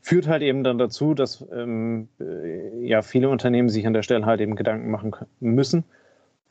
führt 0.00 0.28
halt 0.28 0.42
eben 0.42 0.62
dann 0.62 0.78
dazu, 0.78 1.14
dass 1.14 1.44
ähm, 1.52 2.08
äh, 2.20 2.86
ja 2.86 3.02
viele 3.02 3.28
Unternehmen 3.28 3.68
sich 3.68 3.86
an 3.86 3.94
der 3.94 4.02
Stelle 4.02 4.26
halt 4.26 4.40
eben 4.40 4.56
Gedanken 4.56 4.90
machen 4.90 5.14
müssen 5.40 5.84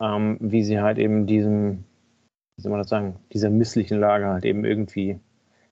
ähm, 0.02 0.38
wie 0.42 0.64
sie 0.64 0.82
halt 0.82 0.98
eben 0.98 1.28
diesem, 1.28 1.84
wie 2.56 2.64
soll 2.64 2.72
man 2.72 2.82
das 2.82 2.90
sagen, 2.90 3.20
dieser 3.32 3.50
misslichen 3.50 4.00
Lage 4.00 4.28
halt 4.28 4.46
eben 4.46 4.66
irgendwie 4.66 5.20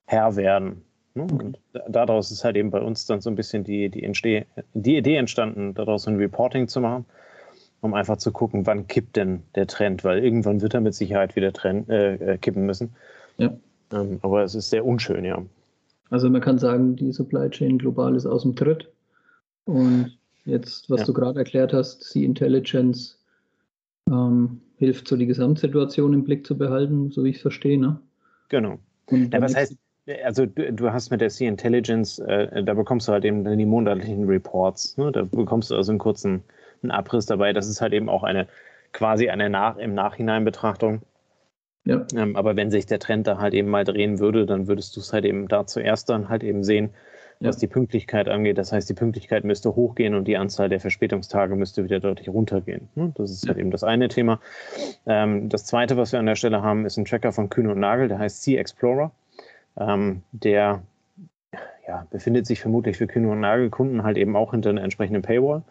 Herr 0.06 0.36
werden. 0.36 0.84
Ne? 1.20 1.34
Und 1.34 1.60
daraus 1.88 2.32
ist 2.32 2.44
halt 2.44 2.56
eben 2.56 2.72
bei 2.72 2.82
uns 2.82 3.06
dann 3.06 3.22
so 3.22 3.30
ein 3.30 3.36
bisschen 3.36 3.64
die, 3.64 3.90
die, 3.90 4.04
Entsteh 4.04 4.46
die 4.74 4.98
Idee 4.98 5.16
entstanden, 5.16 5.74
daraus 5.74 6.08
ein 6.08 6.18
Reporting 6.18 6.68
zu 6.68 6.82
machen. 6.82 7.06
um 7.82 7.94
einfach 7.94 8.18
zu 8.18 8.32
gucken, 8.32 8.66
wann 8.66 8.88
kippt 8.88 9.16
denn 9.16 9.44
der 9.56 9.68
Trend, 9.68 10.04
weil 10.04 10.24
irgendwann 10.24 10.62
wird 10.62 10.74
er 10.74 10.82
mit 10.82 10.94
Sicherheit 10.94 11.36
wieder 11.36 11.54
Trend, 11.54 11.90
äh, 11.90 12.16
äh, 12.16 12.38
kippen 12.38 12.66
müssen. 12.66 12.94
Ja. 13.38 13.54
Ähm, 13.94 14.20
aber 14.22 14.44
es 14.44 14.56
ist 14.56 14.70
sehr 14.70 14.86
unschön, 14.86 15.24
ja. 15.24 15.42
Also 16.10 16.30
man 16.30 16.42
kann 16.42 16.58
sagen, 16.58 16.96
die 16.96 17.12
Supply 17.12 17.50
Chain 17.50 17.78
global 17.78 18.16
ist 18.16 18.26
aus 18.26 18.42
dem 18.42 18.56
Tritt. 18.56 18.90
Und 19.66 20.18
jetzt, 20.46 20.90
was 20.90 21.02
ja. 21.02 21.06
du 21.06 21.14
gerade 21.14 21.40
erklärt 21.40 21.72
hast, 21.72 22.04
Sea 22.04 22.26
Intelligence 22.26 23.18
ähm, 24.10 24.60
hilft 24.78 25.08
so 25.08 25.16
die 25.16 25.28
Gesamtsituation 25.28 26.14
im 26.14 26.24
Blick 26.24 26.46
zu 26.46 26.58
behalten, 26.58 27.12
so 27.12 27.24
wie 27.24 27.30
ich 27.30 27.38
es 27.38 27.42
verstehe. 27.42 27.78
Ne? 27.78 28.00
Genau. 28.50 28.80
Ja, 29.12 29.42
was 29.42 29.56
heißt, 29.56 29.76
also 30.24 30.46
du, 30.46 30.74
du, 30.74 30.92
hast 30.92 31.12
mit 31.12 31.22
der 31.22 31.30
Sea 31.30 31.48
Intelligence, 31.48 32.20
äh, 32.20 32.64
da 32.64 32.74
bekommst 32.74 33.08
du 33.08 33.12
halt 33.12 33.26
eben 33.26 33.58
die 33.58 33.66
monatlichen 33.66 34.26
Reports. 34.26 34.98
Ne? 34.98 35.12
Da 35.12 35.24
bekommst 35.24 35.72
du 35.72 35.76
also 35.76 35.92
einen 35.92 36.00
kurzen 36.00 36.44
einen 36.82 36.92
Abriss 36.92 37.26
dabei. 37.26 37.54
Das 37.54 37.68
ist 37.68 37.82
halt 37.82 37.94
eben 37.94 38.10
auch 38.10 38.24
eine 38.24 38.48
quasi 38.92 39.30
eine 39.30 39.50
Nach 39.50 39.78
im 39.78 39.94
Nachhinein 39.94 40.46
Betrachtung. 40.46 41.02
Ja. 41.86 42.06
Ähm, 42.16 42.36
aber 42.36 42.56
wenn 42.56 42.72
sich 42.72 42.86
der 42.86 43.00
Trend 43.00 43.28
da 43.28 43.40
halt 43.40 43.54
eben 43.54 43.70
mal 43.70 43.84
drehen 43.84 44.20
würde, 44.20 44.46
dann 44.46 44.68
würdest 44.68 44.96
du 44.96 45.00
es 45.00 45.14
halt 45.14 45.26
eben 45.26 45.48
da 45.48 45.66
zuerst 45.66 46.10
dann 46.10 46.30
halt 46.30 46.44
eben 46.44 46.64
sehen, 46.64 46.92
was 47.40 47.56
ja. 47.56 47.62
die 47.62 47.68
Pünktlichkeit 47.68 48.28
angeht. 48.28 48.58
Das 48.58 48.72
heißt, 48.72 48.90
die 48.90 48.94
Pünktlichkeit 48.94 49.44
müsste 49.44 49.76
hochgehen 49.76 50.14
und 50.14 50.28
die 50.28 50.38
Anzahl 50.38 50.70
der 50.70 50.80
Verspätungstage 50.80 51.56
müsste 51.56 51.84
wieder 51.84 52.00
deutlich 52.00 52.30
runtergehen. 52.30 52.90
Ne? 52.96 53.14
Das 53.16 53.32
ist 53.32 53.48
halt 53.48 53.58
eben 53.58 53.72
das 53.72 53.84
eine 53.84 54.10
Thema. 54.10 54.40
Ähm, 55.06 55.50
das 55.50 55.66
zweite, 55.66 55.98
was 55.98 56.12
wir 56.12 56.20
an 56.20 56.26
der 56.26 56.36
Stelle 56.36 56.62
haben, 56.62 56.86
ist 56.86 56.98
ein 56.98 57.06
Tracker 57.06 57.32
von 57.32 57.50
Kühne 57.50 57.72
und 57.72 57.80
Nagel, 57.80 58.08
der 58.08 58.20
heißt 58.20 58.44
Sea 58.44 58.60
Explorer. 58.60 59.12
Ähm, 59.78 60.24
der 60.32 60.82
ja, 61.88 62.06
befindet 62.12 62.46
sich 62.46 62.62
vermutlich 62.62 62.98
für 62.98 63.08
Kühne 63.08 63.30
und 63.30 63.40
Nagelkunden 63.40 64.04
halt 64.04 64.18
eben 64.18 64.36
auch 64.36 64.52
hinter 64.52 64.70
einer 64.70 64.84
entsprechenden 64.84 65.24
Paywall, 65.24 65.64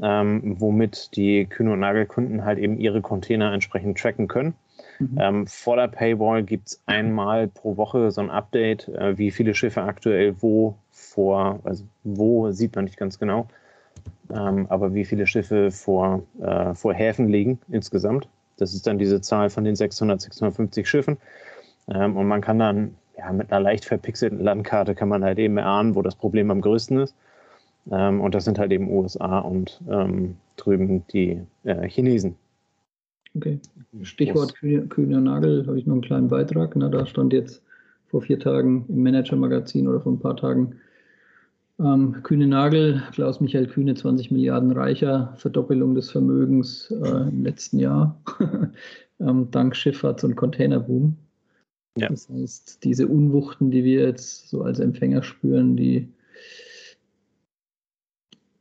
ähm, 0.00 0.56
womit 0.60 1.16
die 1.16 1.46
Kühne 1.46 1.72
und 1.72 1.80
Nagelkunden 1.80 2.44
halt 2.44 2.58
eben 2.58 2.78
ihre 2.78 3.00
Container 3.00 3.52
entsprechend 3.52 3.98
tracken 3.98 4.28
können. 4.28 4.54
Mhm. 5.00 5.18
Ähm, 5.18 5.46
vor 5.46 5.76
der 5.76 5.88
Paywall 5.88 6.44
gibt 6.44 6.68
es 6.68 6.82
einmal 6.86 7.48
pro 7.48 7.76
Woche 7.76 8.10
so 8.10 8.20
ein 8.20 8.30
Update, 8.30 8.88
äh, 8.88 9.18
wie 9.18 9.30
viele 9.30 9.54
Schiffe 9.54 9.82
aktuell 9.82 10.36
wo 10.40 10.76
vor, 10.90 11.58
also 11.64 11.84
wo 12.04 12.50
sieht 12.52 12.76
man 12.76 12.84
nicht 12.84 12.96
ganz 12.96 13.18
genau, 13.18 13.48
ähm, 14.32 14.66
aber 14.68 14.94
wie 14.94 15.04
viele 15.04 15.26
Schiffe 15.26 15.70
vor, 15.70 16.22
äh, 16.40 16.74
vor 16.74 16.94
Häfen 16.94 17.28
liegen 17.28 17.58
insgesamt. 17.68 18.28
Das 18.58 18.74
ist 18.74 18.86
dann 18.86 18.98
diese 18.98 19.20
Zahl 19.20 19.50
von 19.50 19.64
den 19.64 19.74
600, 19.74 20.20
650 20.20 20.88
Schiffen. 20.88 21.16
Ähm, 21.92 22.16
und 22.16 22.28
man 22.28 22.40
kann 22.40 22.60
dann 22.60 22.94
ja, 23.16 23.32
mit 23.32 23.52
einer 23.52 23.60
leicht 23.60 23.84
verpixelten 23.84 24.40
Landkarte 24.40 24.94
kann 24.94 25.08
man 25.08 25.24
halt 25.24 25.38
eben 25.38 25.58
erahnen, 25.58 25.94
wo 25.94 26.02
das 26.02 26.14
Problem 26.14 26.50
am 26.50 26.60
größten 26.60 26.98
ist. 26.98 27.14
Ähm, 27.90 28.20
und 28.20 28.34
das 28.34 28.44
sind 28.44 28.58
halt 28.58 28.72
eben 28.72 28.90
USA 28.90 29.40
und 29.40 29.80
ähm, 29.88 30.36
drüben 30.56 31.06
die 31.08 31.40
äh, 31.64 31.88
Chinesen. 31.88 32.36
Okay. 33.34 33.58
Stichwort 34.02 34.54
Kühne, 34.54 34.86
Kühne 34.86 35.20
Nagel, 35.20 35.66
habe 35.66 35.78
ich 35.78 35.86
noch 35.86 35.94
einen 35.94 36.02
kleinen 36.02 36.28
Beitrag. 36.28 36.76
Na, 36.76 36.88
da 36.88 37.06
stand 37.06 37.32
jetzt 37.32 37.62
vor 38.06 38.22
vier 38.22 38.38
Tagen 38.38 38.84
im 38.88 39.02
Manager-Magazin 39.02 39.88
oder 39.88 40.00
vor 40.00 40.12
ein 40.12 40.20
paar 40.20 40.36
Tagen 40.36 40.76
ähm, 41.80 42.22
Kühne 42.22 42.46
Nagel, 42.46 43.02
Klaus-Michael 43.12 43.66
Kühne, 43.66 43.94
20 43.94 44.30
Milliarden 44.30 44.72
reicher, 44.72 45.32
Verdoppelung 45.36 45.94
des 45.94 46.10
Vermögens 46.10 46.90
äh, 46.90 47.28
im 47.28 47.42
letzten 47.42 47.78
Jahr, 47.78 48.20
ähm, 49.20 49.50
dank 49.50 49.74
Schifffahrts- 49.74 50.24
und 50.24 50.36
Containerboom. 50.36 51.16
Ja. 51.98 52.08
Das 52.08 52.28
heißt, 52.28 52.84
diese 52.84 53.06
Unwuchten, 53.06 53.70
die 53.70 53.84
wir 53.84 54.02
jetzt 54.02 54.48
so 54.48 54.62
als 54.62 54.80
Empfänger 54.80 55.22
spüren, 55.22 55.76
die, 55.76 56.08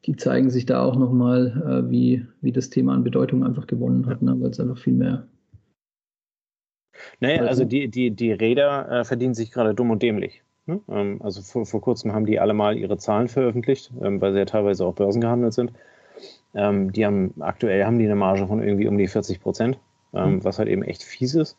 die 0.05 0.15
zeigen 0.17 0.49
sich 0.49 0.65
da 0.65 0.83
auch 0.83 0.97
nochmal, 0.97 1.85
äh, 1.87 1.89
wie, 1.89 2.25
wie 2.41 2.51
das 2.51 2.69
Thema 2.69 2.93
an 2.93 3.03
Bedeutung 3.03 3.45
einfach 3.45 3.67
gewonnen 3.67 4.05
hat, 4.07 4.21
ne? 4.21 4.35
weil 4.39 4.49
es 4.49 4.59
einfach 4.59 4.77
viel 4.77 4.93
mehr. 4.93 5.27
Naja, 7.19 7.43
also 7.43 7.63
die, 7.63 7.87
die, 7.87 8.11
die 8.11 8.31
Räder 8.33 8.89
äh, 8.91 9.03
verdienen 9.05 9.33
sich 9.33 9.51
gerade 9.51 9.73
dumm 9.73 9.91
und 9.91 10.03
dämlich. 10.03 10.43
Ne? 10.65 10.81
Ähm, 10.89 11.21
also 11.21 11.41
vor, 11.41 11.65
vor 11.65 11.81
kurzem 11.81 12.13
haben 12.13 12.25
die 12.25 12.39
alle 12.39 12.53
mal 12.53 12.77
ihre 12.77 12.97
Zahlen 12.97 13.29
veröffentlicht, 13.29 13.91
ähm, 14.01 14.19
weil 14.19 14.33
sie 14.33 14.39
ja 14.39 14.45
teilweise 14.45 14.85
auch 14.85 14.93
Börsen 14.93 15.21
gehandelt 15.21 15.53
sind. 15.53 15.71
Ähm, 16.53 16.91
die 16.91 17.05
haben 17.05 17.33
aktuell 17.39 17.85
haben 17.85 17.97
die 17.97 18.05
eine 18.05 18.15
Marge 18.15 18.45
von 18.45 18.61
irgendwie 18.61 18.87
um 18.87 18.97
die 18.97 19.07
40 19.07 19.39
Prozent, 19.39 19.79
mhm. 20.11 20.43
was 20.43 20.59
halt 20.59 20.67
eben 20.67 20.83
echt 20.83 21.03
fies 21.03 21.33
ist. 21.33 21.57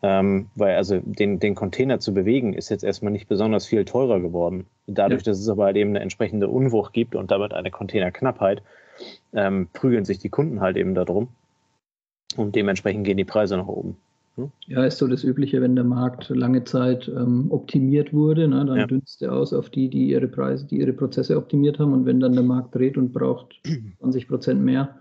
Ähm, 0.00 0.46
weil 0.54 0.76
also 0.76 1.00
den, 1.04 1.40
den 1.40 1.56
Container 1.56 1.98
zu 1.98 2.14
bewegen 2.14 2.54
ist 2.54 2.68
jetzt 2.68 2.84
erstmal 2.84 3.12
nicht 3.12 3.28
besonders 3.28 3.66
viel 3.66 3.84
teurer 3.84 4.20
geworden. 4.20 4.66
Dadurch, 4.86 5.22
ja. 5.22 5.32
dass 5.32 5.40
es 5.40 5.48
aber 5.48 5.64
halt 5.64 5.76
eben 5.76 5.90
eine 5.90 6.00
entsprechende 6.00 6.48
Unwucht 6.48 6.92
gibt 6.92 7.16
und 7.16 7.30
damit 7.32 7.52
eine 7.52 7.70
Containerknappheit, 7.70 8.62
ähm, 9.32 9.68
prügeln 9.72 10.04
sich 10.04 10.18
die 10.18 10.28
Kunden 10.28 10.60
halt 10.60 10.76
eben 10.76 10.94
darum. 10.94 11.28
Und 12.36 12.54
dementsprechend 12.54 13.04
gehen 13.04 13.16
die 13.16 13.24
Preise 13.24 13.56
nach 13.56 13.66
oben. 13.66 13.96
Hm? 14.36 14.52
Ja, 14.68 14.84
ist 14.84 14.98
so 14.98 15.08
das 15.08 15.24
Übliche, 15.24 15.60
wenn 15.60 15.74
der 15.74 15.84
Markt 15.84 16.28
lange 16.28 16.62
Zeit 16.62 17.08
ähm, 17.08 17.46
optimiert 17.50 18.12
wurde, 18.12 18.46
ne, 18.46 18.64
dann 18.64 18.76
ja. 18.76 18.86
dünst 18.86 19.20
er 19.20 19.32
aus 19.32 19.52
auf 19.52 19.68
die, 19.68 19.88
die 19.88 20.10
ihre 20.10 20.28
Preise, 20.28 20.66
die 20.66 20.78
ihre 20.78 20.92
Prozesse 20.92 21.36
optimiert 21.36 21.80
haben. 21.80 21.92
Und 21.92 22.06
wenn 22.06 22.20
dann 22.20 22.34
der 22.34 22.44
Markt 22.44 22.74
dreht 22.74 22.96
und 22.96 23.12
braucht 23.12 23.60
20 23.98 24.28
Prozent 24.28 24.62
mehr, 24.62 24.94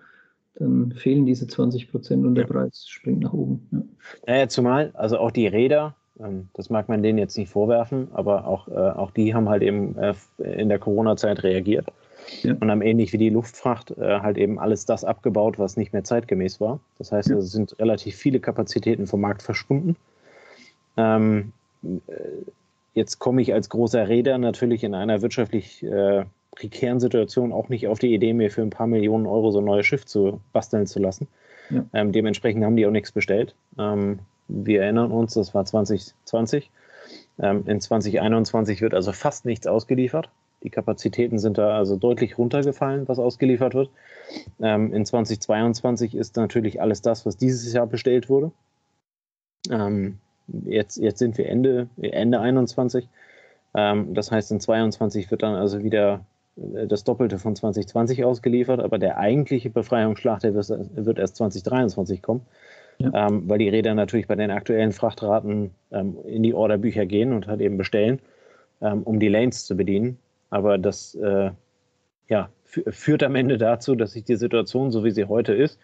dann 0.59 0.91
fehlen 0.91 1.25
diese 1.25 1.47
20 1.47 1.91
Prozent 1.91 2.25
und 2.25 2.35
der 2.35 2.45
ja. 2.45 2.51
Preis 2.51 2.87
springt 2.87 3.21
nach 3.21 3.33
oben. 3.33 3.67
Ja. 3.71 3.81
Naja, 4.25 4.47
zumal, 4.47 4.91
also 4.93 5.19
auch 5.19 5.31
die 5.31 5.47
Räder, 5.47 5.95
ähm, 6.19 6.49
das 6.53 6.69
mag 6.69 6.89
man 6.89 7.03
denen 7.03 7.19
jetzt 7.19 7.37
nicht 7.37 7.51
vorwerfen, 7.51 8.07
aber 8.13 8.47
auch, 8.47 8.67
äh, 8.67 8.71
auch 8.71 9.11
die 9.11 9.33
haben 9.33 9.49
halt 9.49 9.61
eben 9.61 9.95
äh, 9.97 10.13
in 10.39 10.69
der 10.69 10.79
Corona-Zeit 10.79 11.43
reagiert 11.43 11.87
ja. 12.41 12.55
und 12.59 12.71
haben 12.71 12.81
ähnlich 12.81 13.13
wie 13.13 13.17
die 13.17 13.29
Luftfracht 13.29 13.91
äh, 13.97 14.19
halt 14.19 14.37
eben 14.37 14.59
alles 14.59 14.85
das 14.85 15.03
abgebaut, 15.03 15.59
was 15.59 15.77
nicht 15.77 15.93
mehr 15.93 16.03
zeitgemäß 16.03 16.59
war. 16.59 16.79
Das 16.97 17.11
heißt, 17.11 17.29
es 17.29 17.51
sind 17.51 17.77
relativ 17.79 18.15
viele 18.15 18.39
Kapazitäten 18.39 19.05
vom 19.05 19.21
Markt 19.21 19.43
verschwunden. 19.43 19.95
Ähm, 20.95 21.53
jetzt 22.95 23.19
komme 23.19 23.41
ich 23.41 23.53
als 23.53 23.69
großer 23.69 24.07
Räder 24.07 24.39
natürlich 24.39 24.83
in 24.83 24.95
einer 24.95 25.21
wirtschaftlich 25.21 25.85
prekären 26.57 26.99
Situation 26.99 27.51
auch 27.51 27.69
nicht 27.69 27.87
auf 27.87 27.99
die 27.99 28.13
Idee, 28.13 28.33
mir 28.33 28.49
für 28.49 28.63
ein 28.63 28.71
paar 28.71 28.87
Millionen 28.87 29.27
Euro 29.27 29.51
so 29.51 29.59
ein 29.59 29.65
neues 29.65 29.85
Schiff 29.85 30.05
zu 30.05 30.41
basteln 30.53 30.87
zu 30.87 30.99
lassen. 30.99 31.27
Ja. 31.69 31.85
Ähm, 31.93 32.11
dementsprechend 32.11 32.63
haben 32.63 32.75
die 32.75 32.87
auch 32.87 32.91
nichts 32.91 33.11
bestellt. 33.11 33.53
Ähm, 33.77 34.19
wir 34.47 34.81
erinnern 34.81 35.11
uns, 35.11 35.35
das 35.35 35.53
war 35.53 35.65
2020. 35.65 36.71
Ähm, 37.39 37.63
in 37.67 37.79
2021 37.79 38.81
wird 38.81 38.95
also 38.95 39.11
fast 39.11 39.45
nichts 39.45 39.67
ausgeliefert. 39.67 40.29
Die 40.63 40.71
Kapazitäten 40.71 41.37
sind 41.37 41.59
da 41.59 41.77
also 41.77 41.95
deutlich 41.95 42.39
runtergefallen, 42.39 43.07
was 43.07 43.19
ausgeliefert 43.19 43.75
wird. 43.75 43.91
Ähm, 44.59 44.91
in 44.93 45.05
2022 45.05 46.15
ist 46.15 46.37
natürlich 46.37 46.81
alles 46.81 47.03
das, 47.03 47.25
was 47.27 47.37
dieses 47.37 47.71
Jahr 47.71 47.85
bestellt 47.85 48.29
wurde. 48.29 48.51
Ähm, 49.69 50.17
jetzt, 50.65 50.97
jetzt 50.97 51.19
sind 51.19 51.37
wir 51.37 51.47
Ende, 51.47 51.87
Ende 52.01 52.39
21. 52.39 53.07
Ähm, 53.75 54.15
das 54.15 54.31
heißt, 54.31 54.51
in 54.51 54.59
22 54.59 55.29
wird 55.29 55.43
dann 55.43 55.53
also 55.53 55.83
wieder 55.83 56.25
das 56.57 57.03
Doppelte 57.03 57.37
von 57.37 57.55
2020 57.55 58.25
ausgeliefert, 58.25 58.79
aber 58.79 58.97
der 58.97 59.17
eigentliche 59.17 59.69
Befreiungsschlag, 59.69 60.39
der 60.39 60.55
wird 60.55 61.19
erst 61.19 61.35
2023 61.35 62.21
kommen, 62.21 62.41
ja. 62.97 63.27
ähm, 63.27 63.47
weil 63.47 63.59
die 63.59 63.69
Räder 63.69 63.93
natürlich 63.93 64.27
bei 64.27 64.35
den 64.35 64.49
aktuellen 64.49 64.91
Frachtraten 64.91 65.71
ähm, 65.91 66.17
in 66.25 66.43
die 66.43 66.53
Orderbücher 66.53 67.05
gehen 67.05 67.31
und 67.31 67.47
halt 67.47 67.61
eben 67.61 67.77
bestellen, 67.77 68.19
ähm, 68.81 69.03
um 69.03 69.19
die 69.19 69.27
Lanes 69.27 69.65
zu 69.65 69.77
bedienen. 69.77 70.17
Aber 70.49 70.77
das 70.77 71.13
äh, 71.15 71.51
ja, 72.27 72.49
führt 72.65 73.23
am 73.23 73.35
Ende 73.35 73.57
dazu, 73.57 73.95
dass 73.95 74.13
sich 74.13 74.23
die 74.23 74.35
Situation, 74.35 74.91
so 74.91 75.03
wie 75.03 75.11
sie 75.11 75.25
heute 75.25 75.53
ist, 75.53 75.79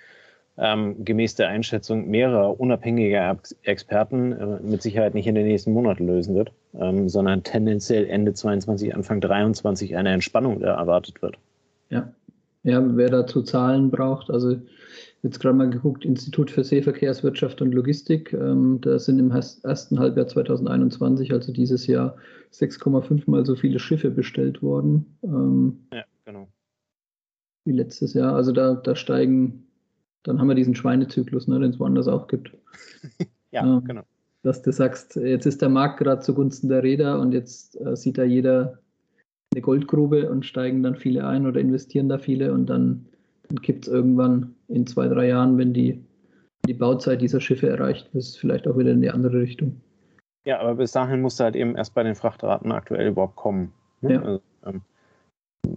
ähm, 0.57 1.03
gemäß 1.03 1.35
der 1.35 1.49
Einschätzung 1.49 2.09
mehrerer 2.09 2.59
unabhängiger 2.59 3.37
Experten 3.63 4.31
äh, 4.33 4.59
mit 4.61 4.81
Sicherheit 4.81 5.13
nicht 5.15 5.27
in 5.27 5.35
den 5.35 5.47
nächsten 5.47 5.73
Monaten 5.73 6.05
lösen 6.05 6.35
wird, 6.35 6.51
ähm, 6.79 7.09
sondern 7.09 7.43
tendenziell 7.43 8.05
Ende 8.05 8.33
22, 8.33 8.95
Anfang 8.95 9.19
23 9.19 9.95
eine 9.97 10.11
Entspannung 10.11 10.61
erwartet 10.61 11.21
wird. 11.21 11.37
Ja. 11.89 12.11
ja, 12.63 12.83
wer 12.95 13.09
dazu 13.09 13.41
Zahlen 13.41 13.89
braucht, 13.89 14.29
also 14.29 14.55
jetzt 15.23 15.39
gerade 15.39 15.55
mal 15.55 15.69
geguckt, 15.69 16.05
Institut 16.05 16.51
für 16.51 16.63
Seeverkehrswirtschaft 16.63 17.61
und 17.61 17.73
Logistik, 17.73 18.33
ähm, 18.33 18.79
da 18.81 18.99
sind 18.99 19.19
im 19.19 19.31
ersten 19.31 19.99
Halbjahr 19.99 20.27
2021, 20.27 21.31
also 21.31 21.51
dieses 21.51 21.87
Jahr, 21.87 22.15
6,5 22.51 23.23
mal 23.25 23.45
so 23.45 23.55
viele 23.55 23.79
Schiffe 23.79 24.11
bestellt 24.11 24.61
worden. 24.61 25.17
Ähm, 25.23 25.79
ja, 25.91 26.03
genau. 26.25 26.47
Wie 27.65 27.71
letztes 27.71 28.13
Jahr. 28.13 28.35
Also 28.35 28.51
da, 28.51 28.75
da 28.75 28.95
steigen 28.95 29.65
dann 30.23 30.39
haben 30.39 30.47
wir 30.47 30.55
diesen 30.55 30.75
Schweinezyklus, 30.75 31.47
ne, 31.47 31.59
den 31.59 31.71
es 31.71 31.79
woanders 31.79 32.07
auch 32.07 32.27
gibt. 32.27 32.51
ja, 33.51 33.63
ähm, 33.63 33.83
genau. 33.85 34.03
Dass 34.43 34.61
du 34.61 34.71
sagst, 34.71 35.15
jetzt 35.15 35.45
ist 35.45 35.61
der 35.61 35.69
Markt 35.69 35.99
gerade 35.99 36.21
zugunsten 36.21 36.69
der 36.69 36.83
Räder 36.83 37.19
und 37.19 37.31
jetzt 37.31 37.79
äh, 37.79 37.95
sieht 37.95 38.17
da 38.17 38.23
jeder 38.23 38.79
eine 39.53 39.61
Goldgrube 39.61 40.29
und 40.29 40.45
steigen 40.45 40.83
dann 40.83 40.95
viele 40.95 41.25
ein 41.27 41.45
oder 41.45 41.59
investieren 41.59 42.09
da 42.09 42.17
viele 42.17 42.53
und 42.53 42.65
dann, 42.65 43.05
dann 43.47 43.61
kippt 43.61 43.87
es 43.87 43.93
irgendwann 43.93 44.55
in 44.67 44.87
zwei, 44.87 45.07
drei 45.07 45.27
Jahren, 45.27 45.57
wenn 45.57 45.73
die, 45.73 46.03
die 46.65 46.73
Bauzeit 46.73 47.21
dieser 47.21 47.39
Schiffe 47.39 47.69
erreicht 47.69 48.09
ist, 48.13 48.37
vielleicht 48.37 48.67
auch 48.67 48.77
wieder 48.77 48.91
in 48.91 49.01
die 49.01 49.11
andere 49.11 49.39
Richtung. 49.39 49.81
Ja, 50.45 50.59
aber 50.59 50.75
bis 50.75 50.91
dahin 50.91 51.21
musst 51.21 51.39
du 51.39 51.45
halt 51.45 51.55
eben 51.55 51.75
erst 51.75 51.93
bei 51.93 52.03
den 52.03 52.15
Frachtraten 52.15 52.71
aktuell 52.71 53.07
überhaupt 53.07 53.35
kommen. 53.35 53.71
Ne? 54.01 54.13
Ja. 54.13 54.21
Also, 54.21 54.41
ähm, 54.65 54.81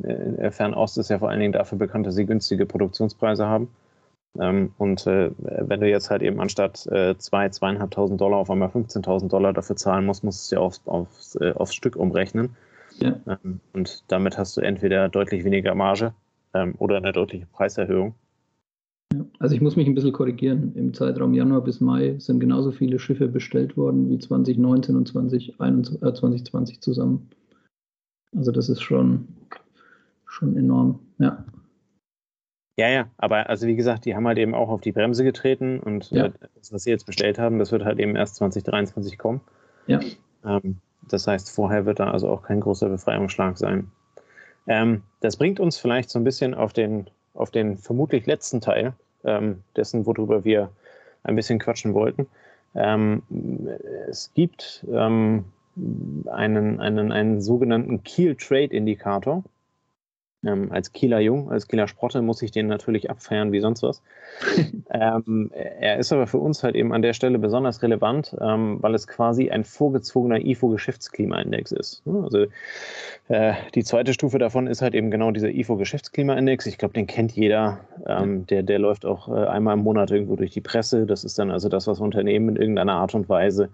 äh, 0.03 0.51
Fernost 0.51 0.99
ist 0.99 1.11
ja 1.11 1.19
vor 1.19 1.31
allen 1.31 1.39
Dingen 1.39 1.53
dafür 1.53 1.79
bekannt, 1.79 2.07
dass 2.07 2.17
sie 2.17 2.27
günstige 2.27 2.67
Produktionspreise 2.67 3.47
haben. 3.47 3.69
Ähm, 4.41 4.73
und 4.79 5.07
äh, 5.07 5.31
wenn 5.39 5.81
du 5.81 5.89
jetzt 5.89 6.11
halt 6.11 6.23
eben 6.23 6.41
anstatt 6.41 6.87
äh, 6.87 7.13
2.000, 7.13 7.79
2.500 7.79 8.17
Dollar 8.17 8.39
auf 8.39 8.51
einmal 8.51 8.69
15.000 8.69 9.29
Dollar 9.29 9.53
dafür 9.53 9.77
zahlen 9.77 10.07
musst, 10.07 10.25
musst 10.25 10.41
du 10.41 10.45
es 10.45 10.51
ja 10.51 10.59
aufs, 10.59 10.83
aufs, 10.87 11.37
äh, 11.37 11.53
aufs 11.53 11.75
Stück 11.75 11.97
umrechnen. 11.97 12.57
Ja. 12.99 13.21
Ähm, 13.27 13.61
und 13.73 14.05
damit 14.09 14.39
hast 14.39 14.57
du 14.57 14.61
entweder 14.61 15.09
deutlich 15.09 15.45
weniger 15.45 15.75
Marge 15.75 16.15
ähm, 16.55 16.75
oder 16.79 16.97
eine 16.97 17.13
deutliche 17.13 17.47
Preiserhöhung. 17.47 18.15
Ja, 19.15 19.25
also 19.39 19.55
ich 19.55 19.61
muss 19.61 19.77
mich 19.77 19.87
ein 19.87 19.95
bisschen 19.95 20.13
korrigieren. 20.13 20.73
Im 20.75 20.93
Zeitraum 20.93 21.35
Januar 21.35 21.63
bis 21.63 21.81
Mai 21.81 22.17
sind 22.19 22.41
genauso 22.41 22.73
viele 22.73 22.99
Schiffe 22.99 23.29
bestellt 23.29 23.77
worden 23.77 24.11
wie 24.11 24.19
2019 24.19 24.97
und 24.97 25.09
2021, 25.09 26.03
äh, 26.03 26.15
2020 26.15 26.81
zusammen. 26.81 27.29
Also 28.35 28.51
das 28.51 28.69
ist 28.69 28.83
schon, 28.83 29.29
schon 30.27 30.57
enorm, 30.57 30.99
ja. 31.19 31.45
Ja, 32.77 32.89
ja, 32.89 33.09
aber 33.17 33.49
also 33.49 33.67
wie 33.67 33.77
gesagt, 33.77 34.05
die 34.05 34.15
haben 34.15 34.27
halt 34.27 34.39
eben 34.39 34.55
auch 34.55 34.69
auf 34.69 34.83
die 34.83 34.93
Bremse 34.93 35.25
getreten 35.25 35.81
und 35.81 36.11
ja. 36.11 36.27
äh, 36.27 36.33
das, 36.57 36.73
was 36.73 36.85
sie 36.85 36.91
jetzt 36.91 37.07
bestellt 37.07 37.39
haben, 37.39 37.59
das 37.59 37.73
wird 37.73 37.85
halt 37.85 37.99
eben 37.99 38.17
erst 38.17 38.37
2023 38.37 39.17
kommen. 39.17 39.41
Ja. 39.87 40.01
Ähm, 40.45 40.77
das 41.09 41.27
heißt, 41.27 41.51
vorher 41.51 41.87
wird 41.87 42.01
da 42.01 42.11
also 42.11 42.29
auch 42.29 42.43
kein 42.43 42.61
großer 42.61 42.89
Befreiungsschlag 42.89 43.57
sein. 43.57 43.91
Ähm, 44.67 45.03
das 45.21 45.37
bringt 45.37 45.59
uns 45.59 45.79
vielleicht 45.79 46.11
so 46.11 46.19
ein 46.19 46.25
bisschen 46.25 46.55
auf 46.55 46.73
den, 46.73 47.09
auf 47.35 47.51
den 47.51 47.79
vermutlich 47.79 48.27
letzten 48.27 48.61
Teil 48.61 48.93
ähm, 49.25 49.63
dessen, 49.75 50.05
worüber 50.05 50.45
wir 50.45 50.71
ein 51.23 51.37
bisschen 51.37 51.59
quatschen 51.59 51.95
wollten. 51.95 52.27
Ähm, 52.75 53.23
es 54.09 54.33
gibt 54.35 54.85
ähm, 54.93 55.47
einen, 56.31 56.81
einen, 56.81 57.13
einen 57.13 57.41
sogenannten 57.41 58.03
Keel 58.03 58.35
Trade 58.37 58.75
Indikator. 58.75 59.43
Ähm, 60.47 60.73
als 60.73 60.93
Kieler 60.93 61.21
Jung, 61.21 61.51
als 61.51 61.69
Kieler 61.69 61.89
Sprotte 61.89 62.23
muss 62.23 62.43
ich 62.43 62.51
den 62.51 62.67
natürlich 62.67 63.11
abfeiern 63.11 63.53
wie 63.53 63.61
sonst 63.61 63.83
was. 63.83 64.03
ähm, 64.91 65.51
er 65.53 65.99
ist 65.99 66.13
aber 66.13 66.27
für 66.27 66.39
uns 66.39 66.63
halt 66.63 66.75
eben 66.75 66.93
an 66.93 67.03
der 67.03 67.13
Stelle 67.13 67.39
besonders 67.39 67.83
relevant, 67.83 68.37
ähm, 68.41 68.79
weil 68.81 68.95
es 68.95 69.07
quasi 69.07 69.51
ein 69.51 69.65
vorgezogener 69.65 70.45
IFO-Geschäftsklimaindex 70.45 71.73
ist. 71.73 72.03
Also 72.07 72.47
äh, 73.29 73.55
die 73.75 73.85
zweite 73.85 74.13
Stufe 74.13 74.39
davon 74.39 74.67
ist 74.67 74.83
halt 74.83 74.95
eben 74.95 75.11
genau 75.11 75.31
dieser 75.31 75.51
IFO-Geschäftsklimaindex. 75.51 76.67
Ich 76.67 76.79
glaube, 76.79 76.95
den 76.95 77.07
kennt 77.07 77.33
jeder. 77.33 77.81
Ähm, 78.07 78.47
der, 78.47 78.63
der 78.63 78.79
läuft 78.79 79.07
auch 79.07 79.29
äh, 79.29 79.47
einmal 79.47 79.75
im 79.75 79.83
Monat 79.83 80.11
irgendwo 80.11 80.37
durch 80.37 80.51
die 80.51 80.61
Presse. 80.61 81.07
Das 81.07 81.25
ist 81.25 81.39
dann 81.39 81.51
also 81.51 81.69
das, 81.69 81.87
was 81.87 82.01
Unternehmen 82.01 82.51
in 82.51 82.57
irgendeiner 82.57 82.95
Art 82.95 83.15
und 83.15 83.29
Weise 83.29 83.71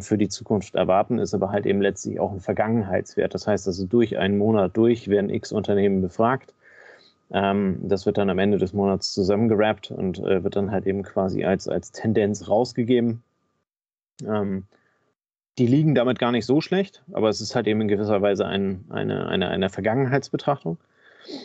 für 0.00 0.16
die 0.16 0.28
Zukunft 0.28 0.76
erwarten, 0.76 1.18
ist 1.18 1.34
aber 1.34 1.50
halt 1.50 1.66
eben 1.66 1.82
letztlich 1.82 2.20
auch 2.20 2.32
ein 2.32 2.40
Vergangenheitswert. 2.40 3.34
Das 3.34 3.46
heißt 3.46 3.66
also, 3.66 3.86
durch 3.86 4.16
einen 4.18 4.38
Monat 4.38 4.76
durch 4.76 5.08
werden 5.08 5.30
x 5.30 5.50
Unternehmen 5.50 6.00
befragt. 6.00 6.54
Ähm, 7.32 7.80
das 7.82 8.06
wird 8.06 8.18
dann 8.18 8.30
am 8.30 8.38
Ende 8.38 8.58
des 8.58 8.72
Monats 8.72 9.12
zusammengerappt 9.12 9.90
und 9.90 10.20
äh, 10.20 10.44
wird 10.44 10.56
dann 10.56 10.70
halt 10.70 10.86
eben 10.86 11.02
quasi 11.02 11.44
als, 11.44 11.68
als 11.68 11.90
Tendenz 11.90 12.48
rausgegeben. 12.48 13.22
Ähm, 14.24 14.64
die 15.58 15.66
liegen 15.66 15.94
damit 15.94 16.18
gar 16.18 16.32
nicht 16.32 16.46
so 16.46 16.60
schlecht, 16.60 17.02
aber 17.12 17.28
es 17.28 17.40
ist 17.40 17.54
halt 17.54 17.66
eben 17.66 17.80
in 17.80 17.88
gewisser 17.88 18.20
Weise 18.22 18.46
ein, 18.46 18.84
eine, 18.90 19.26
eine, 19.26 19.48
eine 19.48 19.70
Vergangenheitsbetrachtung. 19.70 20.78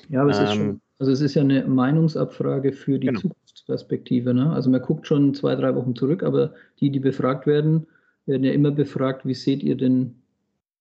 Ja, 0.09 0.21
aber 0.21 0.31
es 0.31 0.39
ist 0.39 0.53
schon, 0.53 0.81
also 1.00 1.12
es 1.12 1.21
ist 1.21 1.36
ja 1.36 1.41
eine 1.41 1.63
Meinungsabfrage 1.63 2.74
für 2.74 3.00
die 3.00 3.07
genau. 3.07 3.21
Zukunftsperspektive. 3.21 4.33
Ne? 4.33 4.51
Also 4.51 4.69
man 4.69 4.81
guckt 4.81 5.07
schon 5.07 5.33
zwei, 5.33 5.55
drei 5.55 5.74
Wochen 5.75 5.95
zurück, 5.95 6.24
aber 6.24 6.53
die, 6.79 6.89
die 6.89 7.00
befragt 7.00 7.48
werden, 7.48 7.88
werden 8.29 8.43
ja 8.43 8.53
immer 8.53 8.71
befragt, 8.71 9.25
wie 9.25 9.33
seht 9.33 9.62
ihr 9.63 9.75
denn, 9.75 10.15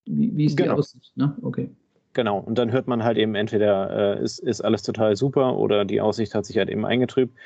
wie, 0.06 0.36
wie 0.36 0.44
ist 0.44 0.56
genau. 0.56 0.74
die 0.74 0.78
Aussicht? 0.78 1.16
Ne? 1.16 1.36
Okay. 1.42 1.70
Genau, 2.12 2.38
und 2.38 2.58
dann 2.58 2.72
hört 2.72 2.88
man 2.88 3.04
halt 3.04 3.16
eben 3.16 3.34
entweder, 3.34 4.18
äh, 4.18 4.22
ist, 4.22 4.38
ist 4.38 4.60
alles 4.60 4.82
total 4.82 5.16
super 5.16 5.56
oder 5.56 5.84
die 5.84 6.00
Aussicht 6.00 6.34
hat 6.34 6.46
sich 6.46 6.56
halt 6.58 6.68
eben 6.68 6.84
eingetrübt. 6.84 7.36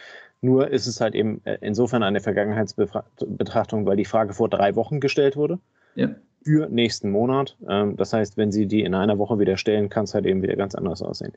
Nur 0.41 0.71
ist 0.71 0.87
es 0.87 1.01
halt 1.01 1.15
eben 1.15 1.41
äh, 1.45 1.59
insofern 1.61 2.03
eine 2.03 2.21
Vergangenheitsbetrachtung, 2.21 3.87
weil 3.87 3.97
die 3.97 4.05
Frage 4.05 4.35
vor 4.35 4.49
drei 4.49 4.75
Wochen 4.75 4.99
gestellt 5.01 5.37
wurde. 5.37 5.59
Ja. 5.95 6.11
Für 6.45 6.69
nächsten 6.69 7.11
Monat. 7.11 7.57
Ähm, 7.69 7.97
das 7.97 8.13
heißt, 8.13 8.37
wenn 8.37 8.51
Sie 8.51 8.67
die 8.67 8.83
in 8.83 8.95
einer 8.95 9.19
Woche 9.19 9.39
wieder 9.39 9.57
stellen, 9.57 9.89
kann 9.89 10.05
es 10.05 10.15
halt 10.15 10.27
eben 10.27 10.43
wieder 10.43 10.57
ganz 10.57 10.75
anders 10.75 11.03
aussehen. 11.03 11.33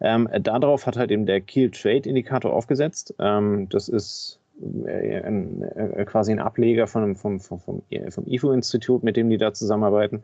Ähm, 0.00 0.28
darauf 0.42 0.86
hat 0.86 0.96
halt 0.98 1.10
eben 1.10 1.24
der 1.24 1.40
Keel 1.40 1.70
Trade 1.70 2.08
Indikator 2.08 2.52
aufgesetzt. 2.52 3.14
Ähm, 3.18 3.68
das 3.70 3.88
ist 3.88 4.40
ein, 4.60 5.62
äh, 5.62 6.04
quasi 6.04 6.32
ein 6.32 6.38
Ableger 6.38 6.86
von, 6.86 7.16
vom, 7.16 7.40
vom, 7.40 7.60
vom, 7.60 7.82
vom 8.08 8.26
IFO-Institut, 8.26 9.02
mit 9.02 9.16
dem 9.16 9.30
die 9.30 9.38
da 9.38 9.52
zusammenarbeiten, 9.52 10.22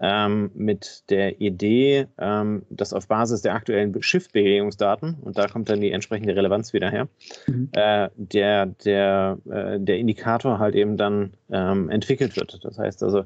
ähm, 0.00 0.50
mit 0.54 1.04
der 1.10 1.40
Idee, 1.40 2.06
ähm, 2.18 2.62
dass 2.70 2.94
auf 2.94 3.06
Basis 3.06 3.42
der 3.42 3.54
aktuellen 3.54 4.02
Schiffbewegungsdaten, 4.02 5.16
und 5.20 5.36
da 5.36 5.46
kommt 5.46 5.68
dann 5.68 5.80
die 5.80 5.92
entsprechende 5.92 6.34
Relevanz 6.34 6.72
wieder 6.72 6.90
her, 6.90 7.08
mhm. 7.46 7.68
äh, 7.72 8.08
der, 8.16 8.66
der, 8.66 9.38
äh, 9.50 9.78
der 9.78 9.98
Indikator 9.98 10.58
halt 10.58 10.74
eben 10.74 10.96
dann 10.96 11.34
ähm, 11.50 11.90
entwickelt 11.90 12.36
wird. 12.36 12.64
Das 12.64 12.78
heißt 12.78 13.02
also, 13.02 13.24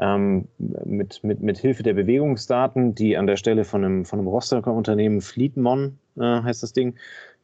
ähm, 0.00 0.48
mit, 0.58 1.22
mit, 1.22 1.40
mit 1.40 1.58
Hilfe 1.58 1.82
der 1.82 1.94
Bewegungsdaten, 1.94 2.94
die 2.94 3.16
an 3.16 3.26
der 3.26 3.36
Stelle 3.36 3.64
von 3.64 3.84
einem, 3.84 4.04
von 4.04 4.18
einem 4.18 4.28
Rostocker 4.28 4.72
Unternehmen 4.72 5.20
Fleetmon 5.20 5.98
äh, 6.16 6.42
heißt 6.42 6.62
das 6.62 6.72
Ding, 6.72 6.96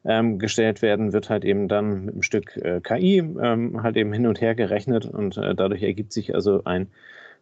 ähm, 0.05 0.39
gestellt 0.39 0.81
werden, 0.81 1.13
wird 1.13 1.29
halt 1.29 1.43
eben 1.43 1.67
dann 1.67 2.05
mit 2.05 2.13
einem 2.13 2.23
Stück 2.23 2.55
äh, 2.57 2.81
KI 2.81 3.17
ähm, 3.19 3.83
halt 3.83 3.97
eben 3.97 4.13
hin 4.13 4.27
und 4.27 4.41
her 4.41 4.55
gerechnet 4.55 5.05
und 5.05 5.37
äh, 5.37 5.55
dadurch 5.55 5.83
ergibt 5.83 6.13
sich 6.13 6.33
also 6.33 6.63
ein, 6.63 6.87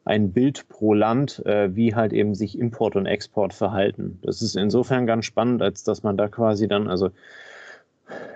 ein 0.06 0.32
Bild 0.32 0.68
pro 0.70 0.94
Land, 0.94 1.46
äh, 1.46 1.76
wie 1.76 1.94
halt 1.94 2.14
eben 2.14 2.34
sich 2.34 2.58
Import 2.58 2.96
und 2.96 3.06
Export 3.06 3.54
verhalten. 3.54 4.20
Das 4.24 4.42
ist 4.42 4.56
insofern 4.56 5.06
ganz 5.06 5.26
spannend, 5.26 5.62
als 5.62 5.84
dass 5.84 6.04
man 6.04 6.18
da 6.18 6.28
quasi 6.28 6.68
dann, 6.68 6.88
also 6.88 7.12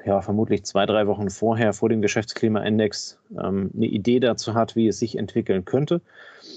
ja, 0.06 0.22
vermutlich 0.22 0.64
zwei, 0.66 0.86
drei 0.86 1.08
Wochen 1.08 1.30
vorher, 1.30 1.74
vor 1.74 1.90
dem 1.90 2.02
Geschäftsklimaindex, 2.02 3.20
ähm, 3.32 3.72
eine 3.76 3.86
Idee 3.86 4.20
dazu 4.20 4.54
hat, 4.54 4.76
wie 4.76 4.88
es 4.88 5.00
sich 5.00 5.18
entwickeln 5.18 5.66
könnte. 5.66 6.02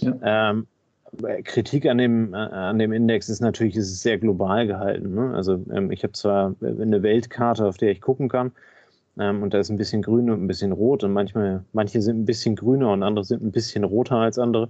Ja. 0.01 0.51
Ähm, 0.51 0.67
Kritik 1.45 1.87
an 1.87 1.99
dem, 1.99 2.35
äh, 2.35 2.37
an 2.37 2.79
dem 2.79 2.93
Index 2.93 3.29
ist 3.29 3.41
natürlich, 3.41 3.77
ist 3.77 4.03
sehr 4.03 4.19
global 4.19 4.67
gehalten. 4.67 5.15
Ne? 5.15 5.35
Also 5.35 5.65
ähm, 5.73 5.91
ich 5.91 6.03
habe 6.03 6.13
zwar 6.13 6.55
eine 6.61 7.03
Weltkarte, 7.03 7.67
auf 7.67 7.77
der 7.77 7.91
ich 7.91 8.01
gucken 8.01 8.29
kann, 8.29 8.53
ähm, 9.19 9.43
und 9.43 9.55
da 9.55 9.59
ist 9.61 9.71
ein 9.71 9.77
bisschen 9.77 10.03
grün 10.03 10.31
und 10.31 10.43
ein 10.43 10.47
bisschen 10.47 10.73
rot 10.73 11.05
und 11.05 11.13
manchmal, 11.13 11.65
manche 11.73 12.03
sind 12.03 12.21
ein 12.21 12.25
bisschen 12.25 12.57
grüner 12.57 12.93
und 12.93 13.03
andere 13.03 13.25
sind 13.25 13.43
ein 13.43 13.53
bisschen 13.53 13.85
roter 13.85 14.17
als 14.17 14.39
andere. 14.39 14.69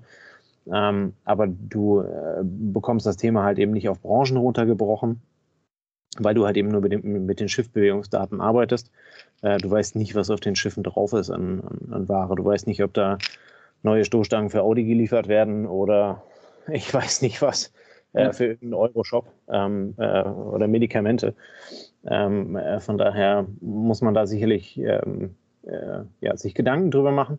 Ähm, 0.72 1.14
aber 1.24 1.46
du 1.46 2.00
äh, 2.00 2.42
bekommst 2.42 3.06
das 3.06 3.16
Thema 3.16 3.44
halt 3.44 3.58
eben 3.58 3.72
nicht 3.72 3.88
auf 3.88 4.00
Branchen 4.00 4.36
runtergebrochen, 4.36 5.20
weil 6.18 6.34
du 6.34 6.46
halt 6.46 6.56
eben 6.56 6.68
nur 6.68 6.80
mit, 6.80 6.92
dem, 6.92 7.26
mit 7.26 7.40
den 7.40 7.48
Schiffbewegungsdaten 7.48 8.40
arbeitest. 8.40 8.90
Äh, 9.42 9.58
du 9.58 9.70
weißt 9.70 9.96
nicht, 9.96 10.14
was 10.14 10.30
auf 10.30 10.40
den 10.40 10.56
Schiffen 10.56 10.82
drauf 10.82 11.12
ist 11.12 11.30
an, 11.30 11.60
an, 11.60 11.92
an 11.92 12.08
Ware. 12.08 12.34
Du 12.36 12.44
weißt 12.44 12.66
nicht, 12.66 12.82
ob 12.82 12.94
da 12.94 13.18
neue 13.82 14.04
Stoßstangen 14.04 14.50
für 14.50 14.62
Audi 14.62 14.84
geliefert 14.84 15.28
werden 15.28 15.66
oder 15.66 16.22
ich 16.72 16.92
weiß 16.92 17.22
nicht 17.22 17.42
was, 17.42 17.72
äh, 18.12 18.32
für 18.32 18.46
irgendeinen 18.46 18.74
Euro-Shop 18.74 19.26
ähm, 19.48 19.94
äh, 19.98 20.22
oder 20.22 20.68
Medikamente. 20.68 21.34
Ähm, 22.06 22.56
äh, 22.56 22.80
von 22.80 22.98
daher 22.98 23.46
muss 23.60 24.02
man 24.02 24.14
da 24.14 24.26
sicherlich 24.26 24.78
ähm, 24.78 25.34
äh, 25.62 26.04
ja, 26.20 26.36
sich 26.36 26.54
Gedanken 26.54 26.90
drüber 26.90 27.12
machen, 27.12 27.38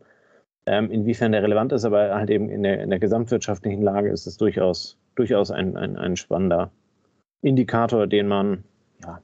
ähm, 0.66 0.92
inwiefern 0.92 1.32
der 1.32 1.44
relevant 1.44 1.72
ist, 1.72 1.86
aber 1.86 2.16
halt 2.16 2.30
eben 2.30 2.50
in 2.50 2.64
der, 2.64 2.82
in 2.82 2.90
der 2.90 3.00
gesamtwirtschaftlichen 3.00 3.82
Lage 3.82 4.10
ist 4.10 4.26
es 4.26 4.38
durchaus, 4.38 4.98
durchaus 5.16 5.52
ein, 5.52 5.78
ein, 5.78 5.98
ein 5.98 6.16
spannender 6.16 6.72
Indikator, 7.42 8.08
den 8.08 8.28
man 8.28 8.64
ja, 9.04 9.22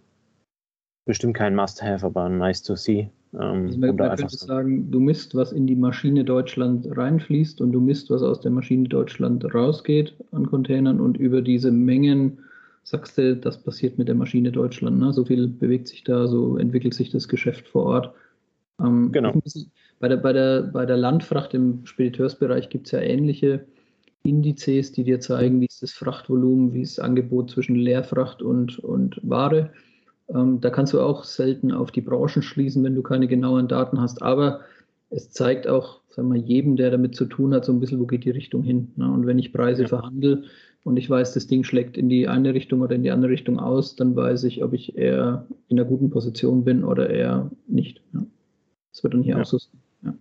bestimmt 1.05 1.35
kein 1.35 1.55
Must-Have, 1.55 2.05
aber 2.05 2.29
nice 2.29 2.61
to 2.61 2.75
see 2.75 3.09
ähm, 3.33 3.67
also 3.67 3.79
man, 3.79 3.95
man 3.95 4.15
könnte 4.15 4.35
sagen, 4.35 4.91
du 4.91 4.99
misst, 4.99 5.35
was 5.35 5.51
in 5.51 5.67
die 5.67 5.75
Maschine 5.75 6.23
Deutschland 6.23 6.87
reinfließt 6.95 7.61
und 7.61 7.71
du 7.71 7.79
misst, 7.79 8.09
was 8.09 8.21
aus 8.21 8.41
der 8.41 8.51
Maschine 8.51 8.89
Deutschland 8.89 9.53
rausgeht 9.53 10.13
an 10.31 10.47
Containern 10.47 10.99
und 10.99 11.17
über 11.17 11.41
diese 11.41 11.71
Mengen 11.71 12.39
sagst 12.83 13.17
du, 13.17 13.35
das 13.35 13.61
passiert 13.61 13.97
mit 13.97 14.07
der 14.07 14.15
Maschine 14.15 14.51
Deutschland. 14.51 14.99
Ne? 14.99 15.13
So 15.13 15.25
viel 15.25 15.47
bewegt 15.47 15.87
sich 15.87 16.03
da, 16.03 16.27
so 16.27 16.57
entwickelt 16.57 16.93
sich 16.93 17.09
das 17.11 17.27
Geschäft 17.27 17.67
vor 17.67 17.85
Ort. 17.85 18.13
Ähm, 18.79 19.11
genau. 19.11 19.33
Bei 19.99 20.07
der, 20.07 20.17
bei, 20.17 20.33
der, 20.33 20.63
bei 20.63 20.85
der 20.85 20.97
Landfracht 20.97 21.53
im 21.53 21.85
Spediteursbereich 21.85 22.69
gibt 22.69 22.87
es 22.87 22.91
ja 22.91 22.99
ähnliche 22.99 23.65
Indizes, 24.23 24.91
die 24.91 25.03
dir 25.03 25.19
zeigen, 25.19 25.61
wie 25.61 25.65
ist 25.65 25.81
das 25.81 25.93
Frachtvolumen, 25.93 26.73
wie 26.73 26.81
ist 26.81 26.97
das 26.97 27.05
Angebot 27.05 27.51
zwischen 27.51 27.75
Leerfracht 27.75 28.41
und, 28.41 28.79
und 28.79 29.19
Ware. 29.23 29.71
Ähm, 30.33 30.61
da 30.61 30.69
kannst 30.69 30.93
du 30.93 31.01
auch 31.01 31.23
selten 31.23 31.71
auf 31.71 31.91
die 31.91 32.01
Branchen 32.01 32.41
schließen, 32.41 32.83
wenn 32.83 32.95
du 32.95 33.01
keine 33.01 33.27
genauen 33.27 33.67
Daten 33.67 33.99
hast. 33.99 34.21
Aber 34.21 34.61
es 35.09 35.31
zeigt 35.31 35.67
auch, 35.67 35.99
sagen 36.09 36.33
wir, 36.33 36.39
jedem, 36.39 36.75
der 36.75 36.91
damit 36.91 37.15
zu 37.15 37.25
tun 37.25 37.53
hat, 37.53 37.65
so 37.65 37.73
ein 37.73 37.79
bisschen, 37.79 37.99
wo 37.99 38.05
geht 38.05 38.23
die 38.23 38.31
Richtung 38.31 38.63
hin. 38.63 38.91
Ne? 38.95 39.11
Und 39.11 39.25
wenn 39.25 39.39
ich 39.39 39.53
Preise 39.53 39.83
ja. 39.83 39.87
verhandle 39.87 40.43
und 40.83 40.97
ich 40.97 41.09
weiß, 41.09 41.33
das 41.33 41.47
Ding 41.47 41.63
schlägt 41.63 41.97
in 41.97 42.09
die 42.09 42.27
eine 42.27 42.53
Richtung 42.53 42.81
oder 42.81 42.95
in 42.95 43.03
die 43.03 43.11
andere 43.11 43.31
Richtung 43.31 43.59
aus, 43.59 43.95
dann 43.95 44.15
weiß 44.15 44.45
ich, 44.45 44.63
ob 44.63 44.73
ich 44.73 44.97
eher 44.97 45.45
in 45.67 45.79
einer 45.79 45.87
guten 45.87 46.09
Position 46.09 46.63
bin 46.63 46.83
oder 46.83 47.09
eher 47.09 47.51
nicht. 47.67 48.01
Ne? 48.13 48.25
Das 48.91 49.03
wird 49.03 49.13
dann 49.13 49.23
hier 49.23 49.35
ja. 49.35 49.41
auch 49.41 49.45
so 49.45 49.57
sein. 49.57 49.81
Ja, 50.03 50.13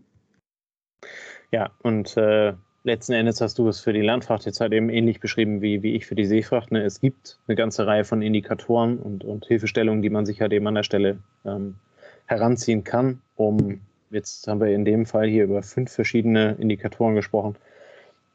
ja 1.53 1.70
und 1.83 2.16
äh, 2.16 2.55
letzten 2.83 3.12
Endes 3.12 3.40
hast 3.40 3.59
du 3.59 3.69
es 3.69 3.81
für 3.81 3.93
die 3.93 4.01
Landfracht 4.01 4.47
jetzt 4.47 4.61
halt 4.61 4.73
eben 4.73 4.88
ähnlich 4.88 5.21
beschrieben 5.21 5.61
wie, 5.61 5.83
wie 5.83 5.95
ich 5.95 6.07
für 6.07 6.14
die 6.14 6.25
Seefracht. 6.25 6.73
Ne? 6.73 6.83
Es 6.83 7.01
gibt 7.01 7.38
eine 7.47 7.57
ganze 7.57 7.87
Reihe 7.87 8.05
von 8.05 8.23
Indikatoren 8.23 8.99
und, 8.99 9.25
und 9.25 9.47
Hilfestellungen, 9.47 10.03
die 10.03 10.11
man 10.11 10.27
sich 10.27 10.40
halt 10.40 10.53
eben 10.53 10.66
an 10.66 10.75
der 10.75 10.83
Stelle 10.83 11.19
ähm, 11.45 11.77
heranziehen 12.27 12.85
kann, 12.85 13.21
um, 13.37 13.81
jetzt 14.11 14.47
haben 14.47 14.61
wir 14.61 14.69
in 14.69 14.85
dem 14.85 15.05
Fall 15.05 15.29
hier 15.29 15.45
über 15.45 15.62
fünf 15.62 15.93
verschiedene 15.93 16.57
Indikatoren 16.59 17.14
gesprochen, 17.14 17.57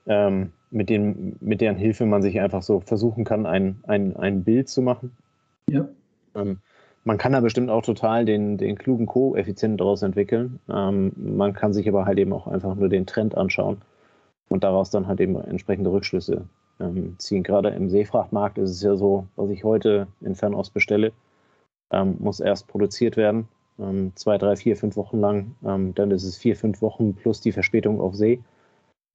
ähm, 0.06 0.52
mit, 0.70 0.90
denen, 0.90 1.38
mit 1.40 1.62
deren 1.62 1.78
Hilfe 1.78 2.06
man 2.06 2.22
sich 2.22 2.40
einfach 2.40 2.62
so 2.62 2.82
versuchen 2.82 3.24
kann, 3.24 3.46
ein, 3.46 3.80
ein, 3.88 4.16
ein 4.18 4.44
Bild 4.44 4.70
zu 4.70 4.82
machen. 4.82 5.16
Ja. 5.70 5.88
Ähm, 6.36 6.58
man 7.06 7.18
kann 7.18 7.34
da 7.34 7.40
bestimmt 7.40 7.70
auch 7.70 7.84
total 7.84 8.26
den, 8.26 8.58
den 8.58 8.78
klugen 8.78 9.06
Koeffizient 9.06 9.80
daraus 9.80 10.02
entwickeln. 10.02 10.60
Ähm, 10.70 11.12
man 11.16 11.54
kann 11.54 11.72
sich 11.72 11.88
aber 11.88 12.06
halt 12.06 12.18
eben 12.18 12.34
auch 12.34 12.48
einfach 12.48 12.76
nur 12.76 12.90
den 12.90 13.06
Trend 13.06 13.38
anschauen 13.38 13.78
und 14.50 14.64
daraus 14.64 14.90
dann 14.90 15.08
halt 15.08 15.20
eben 15.20 15.36
entsprechende 15.36 15.92
Rückschlüsse 15.92 16.48
ähm, 16.80 17.16
ziehen. 17.18 17.44
Gerade 17.44 17.70
im 17.70 17.90
Seefrachtmarkt 17.90 18.58
ist 18.58 18.72
es 18.72 18.82
ja 18.82 18.96
so, 18.96 19.28
was 19.36 19.50
ich 19.50 19.64
heute 19.64 20.08
in 20.22 20.36
Fernost 20.36 20.74
bestelle, 20.74 21.12
ähm, 21.92 22.18
muss 22.20 22.40
erst 22.40 22.68
produziert 22.68 23.18
werden. 23.18 23.48
Ähm, 23.80 24.14
zwei, 24.16 24.38
drei, 24.38 24.56
vier, 24.56 24.78
fünf 24.78 24.96
Wochen 24.96 25.20
lang. 25.20 25.56
Ähm, 25.66 25.94
dann 25.96 26.12
ist 26.12 26.24
es 26.24 26.38
vier, 26.38 26.56
fünf 26.56 26.82
Wochen 26.82 27.16
plus 27.16 27.42
die 27.42 27.52
Verspätung 27.52 28.00
auf 28.00 28.16
See. 28.16 28.42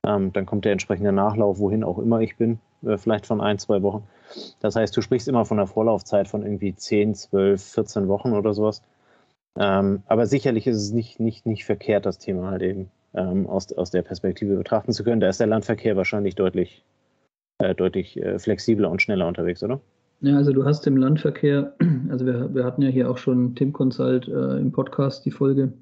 Ähm, 0.06 0.32
dann 0.32 0.46
kommt 0.46 0.64
der 0.64 0.72
entsprechende 0.72 1.12
Nachlauf, 1.12 1.58
wohin 1.58 1.84
auch 1.84 1.98
immer 1.98 2.20
ich 2.20 2.36
bin, 2.36 2.58
äh, 2.82 2.96
vielleicht 2.96 3.26
von 3.26 3.40
ein, 3.40 3.58
zwei 3.58 3.82
Wochen. 3.82 4.04
Das 4.60 4.76
heißt, 4.76 4.96
du 4.96 5.02
sprichst 5.02 5.28
immer 5.28 5.44
von 5.44 5.58
einer 5.58 5.66
Vorlaufzeit 5.66 6.28
von 6.28 6.42
irgendwie 6.42 6.74
10, 6.74 7.14
12, 7.14 7.62
14 7.62 8.08
Wochen 8.08 8.32
oder 8.32 8.54
sowas. 8.54 8.82
Ähm, 9.58 10.02
aber 10.06 10.26
sicherlich 10.26 10.66
ist 10.66 10.76
es 10.76 10.92
nicht, 10.92 11.20
nicht, 11.20 11.44
nicht 11.44 11.64
verkehrt, 11.64 12.06
das 12.06 12.18
Thema 12.18 12.50
halt 12.50 12.62
eben 12.62 12.90
ähm, 13.14 13.46
aus, 13.46 13.72
aus 13.72 13.90
der 13.90 14.02
Perspektive 14.02 14.56
betrachten 14.56 14.92
zu 14.92 15.04
können. 15.04 15.20
Da 15.20 15.28
ist 15.28 15.40
der 15.40 15.46
Landverkehr 15.46 15.96
wahrscheinlich 15.96 16.34
deutlich, 16.34 16.84
äh, 17.58 17.74
deutlich 17.74 18.20
äh, 18.22 18.38
flexibler 18.38 18.90
und 18.90 19.02
schneller 19.02 19.26
unterwegs, 19.26 19.62
oder? 19.62 19.80
Ja, 20.20 20.36
also 20.36 20.52
du 20.52 20.64
hast 20.64 20.86
im 20.86 20.96
Landverkehr, 20.96 21.74
also 22.10 22.26
wir, 22.26 22.54
wir 22.54 22.64
hatten 22.64 22.82
ja 22.82 22.88
hier 22.88 23.10
auch 23.10 23.18
schon 23.18 23.54
Tim 23.54 23.72
Consult 23.72 24.28
äh, 24.28 24.58
im 24.58 24.70
Podcast 24.72 25.24
die 25.24 25.30
Folge 25.30 25.72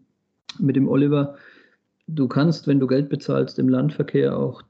mit 0.59 0.77
dem 0.77 0.89
Oliver. 0.89 1.37
Du 2.07 2.29
kannst, 2.29 2.67
wenn 2.67 2.81
du 2.81 2.87
Geld 2.87 3.09
bezahlst, 3.09 3.59
im 3.59 3.69
Landverkehr 3.69 4.37
auch 4.37 4.63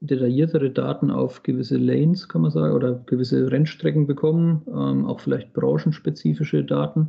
detailliertere 0.00 0.70
Daten 0.70 1.10
auf 1.10 1.42
gewisse 1.42 1.76
Lanes, 1.76 2.28
kann 2.28 2.42
man 2.42 2.52
sagen, 2.52 2.74
oder 2.74 3.02
gewisse 3.06 3.50
Rennstrecken 3.50 4.06
bekommen, 4.06 4.62
ähm, 4.68 5.06
auch 5.06 5.20
vielleicht 5.20 5.52
branchenspezifische 5.54 6.62
Daten. 6.62 7.08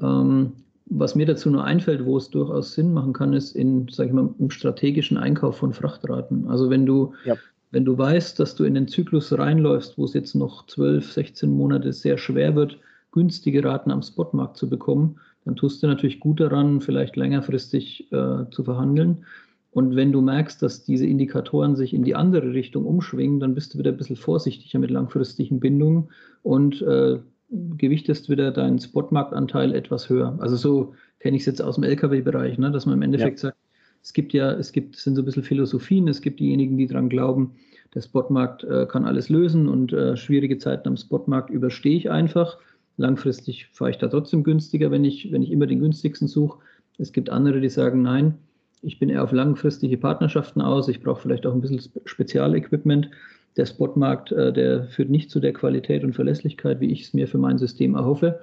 Ähm, 0.00 0.52
was 0.86 1.14
mir 1.14 1.26
dazu 1.26 1.50
nur 1.50 1.64
einfällt, 1.64 2.04
wo 2.04 2.16
es 2.16 2.30
durchaus 2.30 2.74
Sinn 2.74 2.92
machen 2.92 3.12
kann, 3.12 3.32
ist 3.32 3.56
in, 3.56 3.88
sag 3.90 4.06
ich 4.06 4.12
mal, 4.12 4.32
im 4.38 4.50
strategischen 4.50 5.16
Einkauf 5.16 5.56
von 5.56 5.72
Frachtraten. 5.72 6.46
Also 6.48 6.70
wenn 6.70 6.86
du, 6.86 7.12
ja. 7.24 7.36
wenn 7.72 7.84
du 7.84 7.98
weißt, 7.98 8.38
dass 8.38 8.54
du 8.54 8.64
in 8.64 8.74
den 8.74 8.86
Zyklus 8.86 9.36
reinläufst, 9.36 9.98
wo 9.98 10.04
es 10.04 10.14
jetzt 10.14 10.34
noch 10.34 10.66
12, 10.66 11.12
16 11.12 11.50
Monate 11.50 11.92
sehr 11.92 12.18
schwer 12.18 12.54
wird, 12.54 12.78
günstige 13.10 13.64
Raten 13.64 13.90
am 13.90 14.02
Spotmarkt 14.02 14.56
zu 14.56 14.68
bekommen, 14.68 15.18
dann 15.44 15.56
tust 15.56 15.82
du 15.82 15.86
natürlich 15.86 16.20
gut 16.20 16.40
daran, 16.40 16.80
vielleicht 16.80 17.16
längerfristig 17.16 18.12
äh, 18.12 18.44
zu 18.50 18.64
verhandeln. 18.64 19.24
Und 19.70 19.94
wenn 19.94 20.12
du 20.12 20.20
merkst, 20.20 20.62
dass 20.62 20.84
diese 20.84 21.06
Indikatoren 21.06 21.76
sich 21.76 21.92
in 21.92 22.02
die 22.02 22.14
andere 22.14 22.52
Richtung 22.52 22.86
umschwingen, 22.86 23.40
dann 23.40 23.54
bist 23.54 23.74
du 23.74 23.78
wieder 23.78 23.90
ein 23.90 23.96
bisschen 23.96 24.16
vorsichtiger 24.16 24.78
mit 24.78 24.90
langfristigen 24.90 25.60
Bindungen 25.60 26.08
und 26.42 26.80
äh, 26.82 27.18
gewichtest 27.48 28.28
wieder 28.28 28.50
deinen 28.50 28.78
Spotmarktanteil 28.78 29.74
etwas 29.74 30.08
höher. 30.08 30.36
Also 30.40 30.56
so 30.56 30.94
kenne 31.20 31.36
ich 31.36 31.42
es 31.42 31.46
jetzt 31.46 31.62
aus 31.62 31.76
dem 31.76 31.84
Lkw-Bereich, 31.84 32.58
ne, 32.58 32.70
dass 32.70 32.86
man 32.86 32.96
im 32.96 33.02
Endeffekt 33.02 33.38
ja. 33.38 33.48
sagt, 33.48 33.58
es 34.02 34.12
gibt 34.12 34.32
ja, 34.32 34.52
es 34.52 34.72
gibt, 34.72 34.96
es 34.96 35.04
sind 35.04 35.16
so 35.16 35.22
ein 35.22 35.24
bisschen 35.24 35.42
Philosophien, 35.42 36.08
es 36.08 36.20
gibt 36.20 36.40
diejenigen, 36.40 36.76
die 36.76 36.86
daran 36.86 37.08
glauben, 37.08 37.52
der 37.94 38.02
Spotmarkt 38.02 38.62
äh, 38.64 38.86
kann 38.86 39.04
alles 39.04 39.28
lösen 39.28 39.68
und 39.68 39.92
äh, 39.92 40.16
schwierige 40.16 40.58
Zeiten 40.58 40.88
am 40.88 40.96
Spotmarkt 40.96 41.50
überstehe 41.50 41.96
ich 41.96 42.10
einfach. 42.10 42.58
Langfristig 42.98 43.68
fahre 43.72 43.90
ich 43.90 43.98
da 43.98 44.08
trotzdem 44.08 44.42
günstiger, 44.42 44.90
wenn 44.90 45.04
ich, 45.04 45.32
wenn 45.32 45.42
ich 45.42 45.50
immer 45.50 45.66
den 45.66 45.80
günstigsten 45.80 46.28
suche. 46.28 46.58
Es 46.98 47.12
gibt 47.12 47.30
andere, 47.30 47.60
die 47.60 47.68
sagen, 47.68 48.02
nein, 48.02 48.34
ich 48.82 48.98
bin 48.98 49.08
eher 49.08 49.24
auf 49.24 49.32
langfristige 49.32 49.96
Partnerschaften 49.98 50.60
aus, 50.60 50.88
ich 50.88 51.02
brauche 51.02 51.22
vielleicht 51.22 51.46
auch 51.46 51.54
ein 51.54 51.60
bisschen 51.60 51.80
Spezialequipment 52.04 53.10
der 53.56 53.66
Spotmarkt, 53.66 54.32
äh, 54.32 54.52
der 54.52 54.84
führt 54.84 55.10
nicht 55.10 55.30
zu 55.30 55.40
der 55.40 55.52
Qualität 55.52 56.04
und 56.04 56.14
Verlässlichkeit, 56.14 56.80
wie 56.80 56.92
ich 56.92 57.02
es 57.02 57.14
mir 57.14 57.28
für 57.28 57.38
mein 57.38 57.58
System 57.58 57.94
erhoffe. 57.94 58.40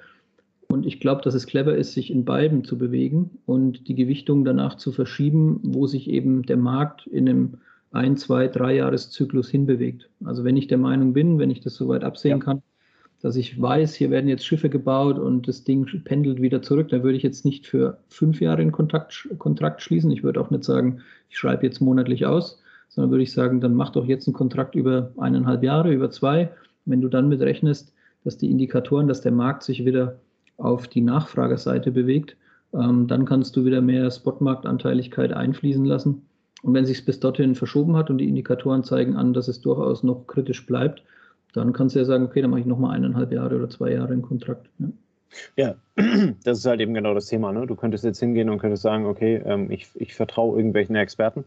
Und 0.68 0.86
ich 0.88 1.00
glaube, 1.00 1.22
dass 1.22 1.36
es 1.36 1.46
clever 1.46 1.76
ist, 1.76 1.94
sich 1.94 2.10
in 2.10 2.26
beiden 2.26 2.64
zu 2.64 2.78
bewegen 2.78 3.38
und 3.46 3.88
die 3.88 3.96
Gewichtung 3.96 4.44
danach 4.44 4.76
zu 4.76 4.92
verschieben, 4.92 5.60
wo 5.62 5.86
sich 5.86 6.10
eben 6.10 6.44
der 6.44 6.58
Markt 6.58 7.06
in 7.06 7.30
einem 7.30 7.54
ein, 7.92 8.18
zwei, 8.18 8.48
drei 8.48 8.76
Jahreszyklus 8.76 9.50
hinbewegt. 9.50 10.10
Also 10.26 10.44
wenn 10.44 10.58
ich 10.58 10.66
der 10.68 10.80
Meinung 10.80 11.14
bin, 11.14 11.38
wenn 11.38 11.52
ich 11.52 11.60
das 11.60 11.76
soweit 11.76 12.04
absehen 12.04 12.40
ja. 12.40 12.44
kann, 12.44 12.64
dass 13.22 13.36
ich 13.36 13.62
weiß, 13.62 13.94
hier 13.94 14.10
werden 14.10 14.28
jetzt 14.28 14.46
Schiffe 14.46 14.70
gebaut 14.70 15.20
und 15.20 15.48
das 15.48 15.64
Ding 15.64 15.86
pendelt 16.04 16.42
wieder 16.42 16.64
zurück, 16.64 16.90
dann 16.90 17.04
würde 17.04 17.18
ich 17.18 17.24
jetzt 17.24 17.46
nicht 17.46 17.68
für 17.68 18.00
fünf 18.10 18.42
Jahre 18.42 18.62
einen 18.62 18.72
Kontakt, 18.72 19.30
Kontrakt 19.38 19.82
schließen. 19.82 20.10
Ich 20.10 20.24
würde 20.24 20.42
auch 20.42 20.50
nicht 20.50 20.64
sagen, 20.64 21.02
ich 21.30 21.38
schreibe 21.38 21.66
jetzt 21.68 21.82
monatlich 21.82 22.26
aus, 22.26 22.63
sondern 22.94 23.10
würde 23.10 23.24
ich 23.24 23.34
sagen, 23.34 23.60
dann 23.60 23.74
mach 23.74 23.90
doch 23.90 24.06
jetzt 24.06 24.28
einen 24.28 24.36
Kontrakt 24.36 24.76
über 24.76 25.12
eineinhalb 25.18 25.64
Jahre, 25.64 25.92
über 25.92 26.12
zwei. 26.12 26.52
Wenn 26.86 27.02
du 27.02 27.08
dann 27.10 27.28
mit 27.28 27.42
rechnest, 27.42 27.92
dass 28.24 28.38
die 28.38 28.52
Indikatoren, 28.52 29.08
dass 29.08 29.22
der 29.22 29.32
Markt 29.32 29.64
sich 29.64 29.84
wieder 29.84 30.20
auf 30.58 30.88
die 30.88 31.02
Nachfragerseite 31.02 31.92
bewegt, 31.92 32.38
ähm, 32.74 33.08
dann 33.08 33.26
kannst 33.26 33.56
du 33.56 33.66
wieder 33.66 33.82
mehr 33.82 34.12
Spotmarktanteiligkeit 34.12 35.34
einfließen 35.34 35.86
lassen. 35.86 36.28
Und 36.62 36.76
wenn 36.76 36.86
sich 36.86 37.04
bis 37.04 37.20
dorthin 37.20 37.56
verschoben 37.56 37.96
hat 37.98 38.12
und 38.12 38.20
die 38.20 38.30
Indikatoren 38.30 38.84
zeigen 38.84 39.16
an, 39.16 39.34
dass 39.34 39.48
es 39.48 39.60
durchaus 39.62 40.04
noch 40.04 40.28
kritisch 40.28 40.66
bleibt, 40.66 41.04
dann 41.54 41.74
kannst 41.74 41.96
du 41.96 42.00
ja 42.00 42.06
sagen, 42.06 42.26
okay, 42.26 42.42
dann 42.42 42.52
mache 42.52 42.62
ich 42.62 42.66
nochmal 42.68 42.96
eineinhalb 42.96 43.32
Jahre 43.32 43.56
oder 43.56 43.70
zwei 43.70 43.92
Jahre 43.92 44.14
einen 44.14 44.22
Kontrakt. 44.22 44.70
Ja. 44.78 44.88
Ja, 45.56 45.76
das 46.44 46.60
ist 46.60 46.66
halt 46.68 46.80
eben 46.80 46.94
genau 46.94 47.16
das 47.16 47.26
Thema. 47.26 47.52
Ne? 47.52 47.66
Du 47.66 47.76
könntest 47.76 48.04
jetzt 48.04 48.20
hingehen 48.20 48.50
und 48.50 48.60
könntest 48.60 48.84
sagen, 48.84 49.08
okay, 49.08 49.42
ähm, 49.44 49.72
ich, 49.72 49.90
ich 49.96 50.14
vertraue 50.14 50.58
irgendwelchen 50.58 50.96
Experten 50.96 51.44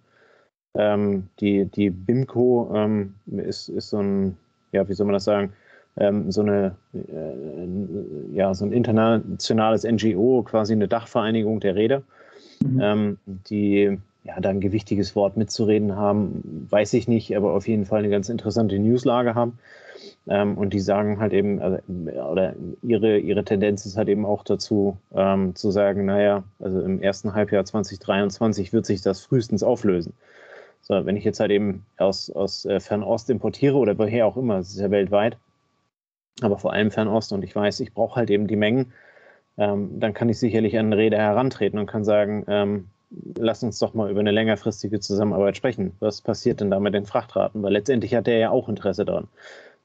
ähm, 0.77 1.29
die, 1.41 1.65
die 1.67 1.91
BIMCO 1.91 2.73
ähm, 2.75 3.15
ist, 3.27 3.69
ist 3.69 3.91
so 3.91 3.99
ein, 3.99 4.37
ja, 4.73 4.89
wie 4.89 4.95
soll 4.95 5.07
man 5.07 5.15
das 5.15 5.25
sagen, 5.25 5.53
ähm, 5.99 6.31
so, 6.31 6.43
eine, 6.43 6.77
äh, 6.95 8.35
ja, 8.35 8.53
so 8.55 8.65
ein 8.65 8.73
internationales 8.73 9.85
NGO, 9.85 10.43
quasi 10.43 10.75
eine 10.75 10.89
Dachvereinigung 10.89 11.61
der 11.61 11.75
Räder, 11.75 12.03
mhm. 12.63 12.81
Ähm, 12.81 13.19
die 13.27 13.99
ja, 14.25 14.41
da 14.41 14.51
ein 14.51 14.61
gewichtiges 14.61 15.15
Wort 15.15 15.37
mitzureden 15.37 15.97
haben, 15.97 16.67
weiß 16.69 16.95
ich 16.95 17.07
nicht, 17.07 17.37
aber 17.37 17.53
auf 17.53 17.69
jeden 17.69 17.87
Fall 17.87 18.01
eine 18.01 18.11
ganz 18.11 18.29
interessante 18.29 18.79
Newslage 18.79 19.35
haben. 19.35 19.59
Ähm, 20.29 20.59
und 20.59 20.73
die 20.73 20.81
sagen 20.81 21.21
halt 21.21 21.33
eben, 21.33 21.61
also, 21.61 21.79
oder 22.31 22.55
ihre, 22.83 23.19
ihre 23.19 23.45
Tendenz 23.45 23.87
ist 23.87 23.97
halt 23.97 24.09
eben 24.09 24.27
auch 24.27 24.43
dazu, 24.43 24.97
ähm, 25.15 25.55
zu 25.55 25.71
sagen, 25.71 26.05
naja, 26.05 26.43
also 26.59 26.81
im 26.81 27.01
ersten 27.01 27.35
Halbjahr 27.35 27.65
2023 27.65 28.73
wird 28.73 28.87
sich 28.87 29.03
das 29.03 29.21
frühestens 29.21 29.63
auflösen. 29.63 30.13
So, 30.89 31.05
wenn 31.05 31.17
ich 31.17 31.25
jetzt 31.25 31.41
halt 31.41 31.51
eben 31.51 31.85
aus, 31.97 32.31
aus 32.31 32.65
äh, 32.65 32.79
Fernost 32.79 33.29
importiere 33.29 33.77
oder 33.77 33.99
woher 33.99 34.25
auch 34.27 34.37
immer, 34.37 34.59
es 34.59 34.71
ist 34.71 34.79
ja 34.79 34.91
weltweit, 34.91 35.37
aber 36.43 36.59
vor 36.59 36.73
allem 36.73 36.93
Fernost 36.93 37.33
und 37.33 37.43
ich 37.43 37.57
weiß, 37.57 37.81
ich 37.81 37.93
brauche 37.93 38.15
halt 38.15 38.31
eben 38.31 38.47
die 38.47 38.55
Mengen, 38.55 38.93
ähm, 39.59 39.99
dann 39.99 40.15
kann 40.15 40.29
ich 40.29 40.39
sicherlich 40.39 40.79
an 40.79 40.93
Räder 40.93 41.19
herantreten 41.19 41.81
und 41.81 41.87
kann 41.87 42.05
sagen, 42.05 42.45
ähm, 42.47 42.87
lass 43.37 43.65
uns 43.65 43.81
doch 43.81 43.95
mal 43.95 44.11
über 44.11 44.21
eine 44.21 44.31
längerfristige 44.31 45.01
Zusammenarbeit 45.01 45.57
sprechen. 45.57 45.93
Was 45.99 46.21
passiert 46.21 46.61
denn 46.61 46.71
da 46.71 46.79
mit 46.79 46.95
den 46.95 47.05
Frachtraten? 47.07 47.65
Weil 47.65 47.73
letztendlich 47.73 48.15
hat 48.15 48.29
der 48.29 48.39
ja 48.39 48.51
auch 48.51 48.69
Interesse 48.69 49.05
daran. 49.05 49.27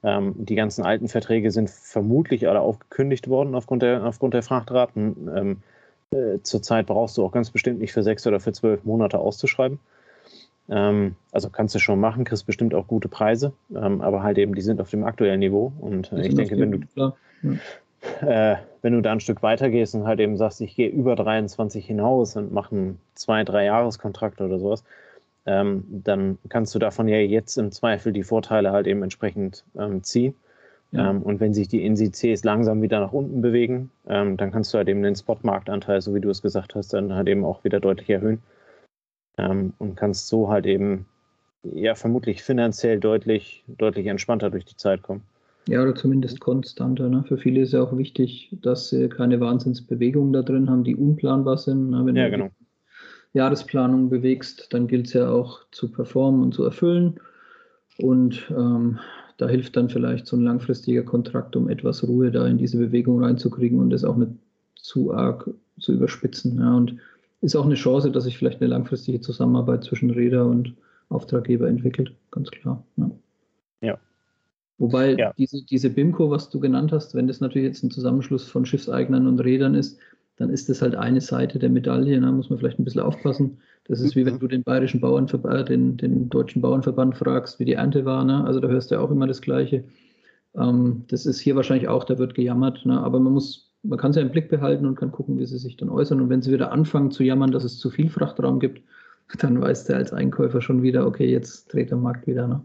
Ähm, 0.03 0.35
die 0.37 0.55
ganzen 0.55 0.83
alten 0.83 1.07
Verträge 1.07 1.49
sind 1.49 1.71
vermutlich 1.71 2.47
alle 2.47 2.59
aufgekündigt 2.61 3.27
worden 3.27 3.55
aufgrund 3.55 3.81
der, 3.81 4.05
aufgrund 4.05 4.35
der 4.35 4.43
Frachtraten. 4.43 5.29
Ähm, 5.35 5.63
äh, 6.11 6.39
zurzeit 6.43 6.85
brauchst 6.85 7.17
du 7.17 7.25
auch 7.25 7.31
ganz 7.31 7.49
bestimmt 7.49 7.79
nicht 7.79 7.93
für 7.93 8.03
sechs 8.03 8.27
oder 8.27 8.39
für 8.39 8.51
zwölf 8.51 8.83
Monate 8.83 9.17
auszuschreiben. 9.17 9.79
Ähm, 10.71 11.15
also 11.34 11.49
kannst 11.49 11.75
du 11.75 11.79
schon 11.79 11.99
machen, 11.99 12.23
kriegst 12.23 12.45
bestimmt 12.45 12.73
auch 12.73 12.88
gute 12.88 13.10
Preise, 13.10 13.51
ähm, 13.75 14.01
aber 14.01 14.23
halt 14.23 14.38
eben, 14.38 14.55
die 14.55 14.62
sind 14.62 14.79
auf 14.79 14.89
dem 14.89 15.03
aktuellen 15.03 15.41
Niveau. 15.41 15.73
Und 15.81 16.12
äh, 16.13 16.25
ich 16.25 16.34
denke, 16.34 16.57
wenn 16.57 16.71
du, 16.71 16.79
ja. 16.95 17.13
äh, 18.21 18.55
wenn 18.81 18.93
du 18.93 19.01
da 19.01 19.12
ein 19.12 19.19
Stück 19.19 19.43
weiter 19.43 19.69
gehst 19.69 19.93
und 19.95 20.05
halt 20.05 20.21
eben 20.21 20.38
sagst, 20.38 20.62
ich 20.62 20.75
gehe 20.75 20.88
über 20.88 21.17
23 21.17 21.86
hinaus 21.86 22.38
und 22.38 22.53
mache 22.53 22.73
einen 22.73 22.99
zwei, 23.15 23.43
drei 23.43 23.65
Jahreskontrakt 23.65 24.39
oder 24.39 24.60
sowas, 24.60 24.86
ähm, 25.45 25.84
dann 25.89 26.38
kannst 26.47 26.73
du 26.73 26.79
davon 26.79 27.10
ja 27.10 27.17
jetzt 27.17 27.57
im 27.57 27.71
Zweifel 27.73 28.13
die 28.13 28.23
Vorteile 28.23 28.71
halt 28.71 28.88
eben 28.88 29.03
entsprechend 29.03 29.65
ähm, 29.77 30.03
ziehen. 30.03 30.36
Ja. 30.91 31.10
Ähm, 31.10 31.21
und 31.21 31.41
wenn 31.41 31.53
sich 31.53 31.67
die 31.67 31.86
Indizes 31.86 32.45
langsam 32.45 32.81
wieder 32.81 33.01
nach 33.01 33.12
unten 33.12 33.41
bewegen, 33.41 33.91
ähm, 34.07 34.38
dann 34.38 34.51
kannst 34.51 34.73
du 34.73 34.77
halt 34.77 34.88
eben 34.88 35.03
den 35.03 35.15
Spotmarktanteil, 35.15 35.99
so 35.99 36.15
wie 36.15 36.21
du 36.21 36.29
es 36.29 36.41
gesagt 36.41 36.75
hast, 36.75 36.93
dann 36.93 37.13
halt 37.13 37.27
eben 37.27 37.43
auch 37.43 37.65
wieder 37.65 37.81
deutlich 37.81 38.10
erhöhen 38.10 38.41
ähm, 39.37 39.73
und 39.77 39.95
kannst 39.95 40.27
so 40.27 40.49
halt 40.49 40.65
eben 40.65 41.05
ja 41.63 41.95
vermutlich 41.95 42.43
finanziell 42.43 42.99
deutlich, 42.99 43.63
deutlich 43.67 44.07
entspannter 44.07 44.49
durch 44.49 44.65
die 44.65 44.75
Zeit 44.75 45.01
kommen. 45.01 45.21
Ja, 45.67 45.83
oder 45.83 45.93
zumindest 45.93 46.39
konstanter. 46.39 47.07
Ne? 47.07 47.23
Für 47.27 47.37
viele 47.37 47.61
ist 47.61 47.73
ja 47.73 47.83
auch 47.83 47.95
wichtig, 47.95 48.49
dass 48.61 48.89
sie 48.89 49.09
keine 49.09 49.39
Wahnsinnsbewegungen 49.39 50.33
da 50.33 50.41
drin 50.41 50.69
haben, 50.69 50.83
die 50.83 50.95
unplanbar 50.95 51.57
sind. 51.57 51.91
Ne? 51.91 52.03
Wenn 52.05 52.15
ja, 52.15 52.29
genau. 52.29 52.49
Jahresplanung 53.33 54.09
bewegst, 54.09 54.73
dann 54.73 54.87
gilt 54.87 55.07
es 55.07 55.13
ja 55.13 55.29
auch 55.29 55.61
zu 55.71 55.91
performen 55.91 56.41
und 56.41 56.53
zu 56.53 56.63
erfüllen. 56.63 57.19
Und 57.99 58.51
ähm, 58.51 58.99
da 59.37 59.47
hilft 59.47 59.77
dann 59.77 59.89
vielleicht 59.89 60.27
so 60.27 60.35
ein 60.35 60.43
langfristiger 60.43 61.03
Kontrakt, 61.03 61.55
um 61.55 61.69
etwas 61.69 62.07
Ruhe 62.07 62.31
da 62.31 62.47
in 62.47 62.57
diese 62.57 62.77
Bewegung 62.77 63.23
reinzukriegen 63.23 63.79
und 63.79 63.91
das 63.91 64.03
auch 64.03 64.17
nicht 64.17 64.31
zu 64.75 65.13
arg 65.13 65.49
zu 65.79 65.93
überspitzen. 65.93 66.59
Ja. 66.59 66.75
Und 66.75 66.97
ist 67.41 67.56
auch 67.56 67.65
eine 67.65 67.75
Chance, 67.75 68.12
dass 68.12 68.23
sich 68.23 68.38
vielleicht 68.38 68.62
eine 68.62 68.69
langfristige 68.69 69.19
Zusammenarbeit 69.19 69.84
zwischen 69.84 70.12
Räder 70.12 70.45
und 70.45 70.75
Auftraggeber 71.10 71.67
entwickelt, 71.67 72.15
ganz 72.32 72.49
klar. 72.51 72.86
Ja. 72.97 73.12
ja. 73.82 73.99
Wobei 74.77 75.15
ja. 75.15 75.34
Diese, 75.38 75.63
diese 75.63 75.89
BIMCO, 75.89 76.30
was 76.32 76.49
du 76.49 76.60
genannt 76.60 76.91
hast, 76.91 77.13
wenn 77.13 77.27
das 77.27 77.39
natürlich 77.39 77.67
jetzt 77.67 77.84
ein 77.84 77.91
Zusammenschluss 77.91 78.49
von 78.49 78.65
Schiffseignern 78.65 79.27
und 79.27 79.39
Rädern 79.39 79.75
ist, 79.75 79.99
dann 80.38 80.49
ist 80.49 80.69
das 80.69 80.82
halt 80.82 80.95
eine 80.95 81.21
Seite 81.21 81.60
der 81.60 81.69
Medaille. 81.69 82.19
Da 82.19 82.32
muss 82.32 82.49
man 82.49 82.58
vielleicht 82.58 82.80
ein 82.80 82.84
bisschen 82.84 83.01
aufpassen. 83.01 83.60
Das 83.86 83.99
ist 83.99 84.15
wie 84.15 84.25
wenn 84.25 84.39
du 84.39 84.47
den 84.47 84.63
bayerischen 84.63 85.01
Bauernverband, 85.01 85.69
den, 85.69 85.97
den 85.97 86.30
deutschen 86.30 86.62
Bauernverband 86.62 87.15
fragst, 87.15 87.60
wie 87.60 87.65
die 87.65 87.73
Ernte 87.73 88.06
war. 88.06 88.23
Ne? 88.25 88.43
Also 88.43 88.60
da 88.60 88.67
hörst 88.67 88.89
du 88.89 88.95
ja 88.95 89.01
auch 89.01 89.12
immer 89.12 89.27
das 89.27 89.41
Gleiche. 89.41 89.84
Ähm, 90.56 91.04
das 91.10 91.25
ist 91.25 91.39
hier 91.39 91.56
wahrscheinlich 91.56 91.88
auch, 91.88 92.04
da 92.04 92.17
wird 92.17 92.34
gejammert. 92.34 92.86
Ne? 92.86 92.99
Aber 92.99 93.19
man 93.19 93.34
muss, 93.34 93.70
man 93.83 93.97
kann 93.97 94.13
ja 94.13 94.21
im 94.21 94.29
Blick 94.29 94.49
behalten 94.49 94.85
und 94.85 94.95
kann 94.95 95.11
gucken, 95.11 95.39
wie 95.39 95.45
sie 95.45 95.57
sich 95.57 95.77
dann 95.77 95.89
äußern. 95.89 96.21
Und 96.21 96.29
wenn 96.29 96.41
sie 96.41 96.51
wieder 96.51 96.71
anfangen 96.71 97.11
zu 97.11 97.23
jammern, 97.23 97.51
dass 97.51 97.63
es 97.63 97.79
zu 97.79 97.89
viel 97.89 98.09
Frachtraum 98.09 98.59
gibt, 98.59 98.81
dann 99.39 99.61
weiß 99.61 99.85
der 99.85 99.97
als 99.97 100.13
Einkäufer 100.13 100.61
schon 100.61 100.83
wieder, 100.83 101.07
okay, 101.07 101.29
jetzt 101.29 101.73
dreht 101.73 101.89
der 101.89 101.97
Markt 101.97 102.27
wieder. 102.27 102.47
Ne? 102.47 102.61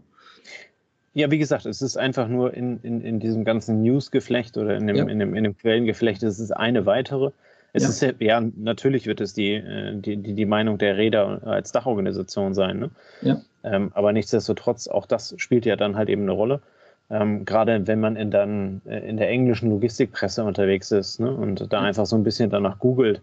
Ja, 1.13 1.31
wie 1.31 1.39
gesagt, 1.39 1.65
es 1.65 1.81
ist 1.81 1.97
einfach 1.97 2.27
nur 2.27 2.53
in, 2.53 2.79
in, 2.81 3.01
in 3.01 3.19
diesem 3.19 3.45
ganzen 3.45 3.81
News-Geflecht 3.81 4.57
oder 4.57 4.75
in 4.75 4.85
dem, 4.85 4.95
ja. 4.95 5.05
in, 5.07 5.19
dem, 5.19 5.33
in 5.33 5.43
dem 5.43 5.57
Quellengeflecht, 5.57 6.21
es 6.23 6.39
ist 6.39 6.51
eine 6.51 6.85
weitere. 6.85 7.31
Es 7.73 7.83
ja. 7.83 7.89
ist 7.89 8.01
ja, 8.01 8.11
ja, 8.19 8.41
natürlich 8.55 9.07
wird 9.07 9.21
es 9.21 9.33
die, 9.33 9.53
äh, 9.53 9.95
die, 9.99 10.17
die, 10.17 10.33
die 10.33 10.45
Meinung 10.45 10.77
der 10.77 10.97
Räder 10.97 11.41
als 11.45 11.71
Dachorganisation 11.71 12.53
sein. 12.53 12.79
Ne? 12.79 12.89
Ja. 13.21 13.41
Ähm, 13.63 13.91
aber 13.93 14.13
nichtsdestotrotz, 14.13 14.87
auch 14.87 15.05
das 15.05 15.33
spielt 15.37 15.65
ja 15.65 15.75
dann 15.75 15.95
halt 15.95 16.09
eben 16.09 16.23
eine 16.23 16.31
Rolle. 16.31 16.61
Ähm, 17.09 17.45
gerade 17.45 17.87
wenn 17.87 17.99
man 17.99 18.15
in, 18.15 18.31
dann, 18.31 18.81
äh, 18.85 18.99
in 19.07 19.17
der 19.17 19.29
englischen 19.29 19.69
Logistikpresse 19.69 20.43
unterwegs 20.43 20.91
ist 20.91 21.19
ne? 21.19 21.33
und 21.33 21.71
da 21.71 21.81
einfach 21.81 22.05
so 22.05 22.15
ein 22.17 22.23
bisschen 22.23 22.49
danach 22.49 22.79
googelt, 22.79 23.21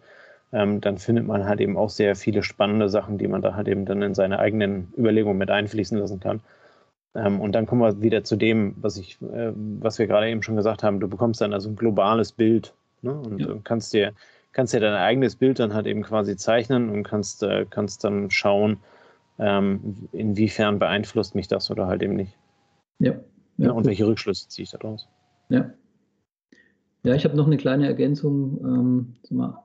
ähm, 0.52 0.80
dann 0.80 0.98
findet 0.98 1.26
man 1.26 1.44
halt 1.44 1.60
eben 1.60 1.76
auch 1.76 1.90
sehr 1.90 2.16
viele 2.16 2.42
spannende 2.42 2.88
Sachen, 2.88 3.18
die 3.18 3.28
man 3.28 3.42
da 3.42 3.54
halt 3.54 3.68
eben 3.68 3.84
dann 3.84 4.00
in 4.02 4.14
seine 4.14 4.38
eigenen 4.38 4.92
Überlegungen 4.96 5.36
mit 5.36 5.50
einfließen 5.50 5.98
lassen 5.98 6.20
kann. 6.20 6.40
Ähm, 7.14 7.40
und 7.40 7.52
dann 7.52 7.66
kommen 7.66 7.82
wir 7.82 8.00
wieder 8.00 8.24
zu 8.24 8.36
dem, 8.36 8.74
was 8.78 8.96
ich, 8.96 9.20
äh, 9.20 9.52
was 9.54 9.98
wir 9.98 10.06
gerade 10.06 10.30
eben 10.30 10.42
schon 10.42 10.56
gesagt 10.56 10.82
haben. 10.82 11.00
Du 11.00 11.08
bekommst 11.08 11.40
dann 11.40 11.52
also 11.52 11.68
ein 11.68 11.76
globales 11.76 12.32
Bild 12.32 12.72
ne? 13.02 13.12
und 13.12 13.40
ja. 13.40 13.54
kannst 13.64 13.92
dir 13.92 14.12
kannst 14.54 14.72
ja 14.72 14.80
dein 14.80 14.94
eigenes 14.94 15.36
Bild 15.36 15.58
dann 15.58 15.74
halt 15.74 15.86
eben 15.86 16.02
quasi 16.02 16.36
zeichnen 16.36 16.88
und 16.88 17.02
kannst, 17.02 17.42
äh, 17.42 17.66
kannst 17.68 18.04
dann 18.04 18.30
schauen, 18.30 18.78
ähm, 19.38 20.08
inwiefern 20.12 20.78
beeinflusst 20.78 21.34
mich 21.34 21.48
das 21.48 21.70
oder 21.70 21.86
halt 21.86 22.02
eben 22.02 22.14
nicht. 22.14 22.38
Ja. 23.00 23.14
Ja, 23.56 23.70
und 23.70 23.86
welche 23.86 24.06
Rückschlüsse 24.06 24.48
ziehe 24.48 24.64
ich 24.64 24.70
daraus? 24.70 25.08
Ja. 25.48 25.72
Ja, 27.04 27.14
ich 27.14 27.24
habe 27.24 27.36
noch 27.36 27.46
eine 27.46 27.58
kleine 27.58 27.86
Ergänzung. 27.86 28.58
Ähm, 28.64 29.14
mal, 29.30 29.62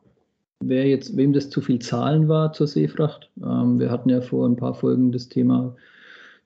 wer 0.60 0.88
jetzt, 0.88 1.15
wem 1.15 1.34
das 1.34 1.49
zu 1.49 1.62
viel 1.62 1.80
Zahlen 1.80 2.28
war 2.28 2.52
zur 2.54 2.67
Seefracht. 2.67 3.30
Ähm, 3.41 3.80
wir 3.80 3.89
hatten 3.89 4.10
ja 4.10 4.21
vor 4.21 4.47
ein 4.47 4.58
paar 4.58 4.75
Folgen 4.75 5.12
das 5.12 5.30
Thema 5.30 5.75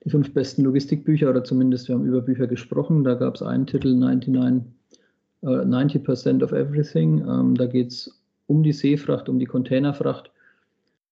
die 0.04 0.10
fünf 0.10 0.32
besten 0.34 0.62
Logistikbücher 0.62 1.30
oder 1.30 1.44
zumindest 1.44 1.88
wir 1.88 1.94
haben 1.94 2.04
über 2.04 2.20
Bücher 2.20 2.46
gesprochen. 2.46 3.04
Da 3.04 3.14
gab 3.14 3.34
es 3.34 3.42
einen 3.42 3.66
Titel 3.66 3.94
99, 3.94 4.70
äh, 5.42 5.46
90% 5.46 6.42
of 6.42 6.52
Everything. 6.52 7.26
Ähm, 7.26 7.54
da 7.54 7.66
geht 7.66 7.88
es 7.88 8.22
um 8.46 8.62
die 8.62 8.72
Seefracht, 8.72 9.28
um 9.28 9.38
die 9.38 9.46
Containerfracht. 9.46 10.30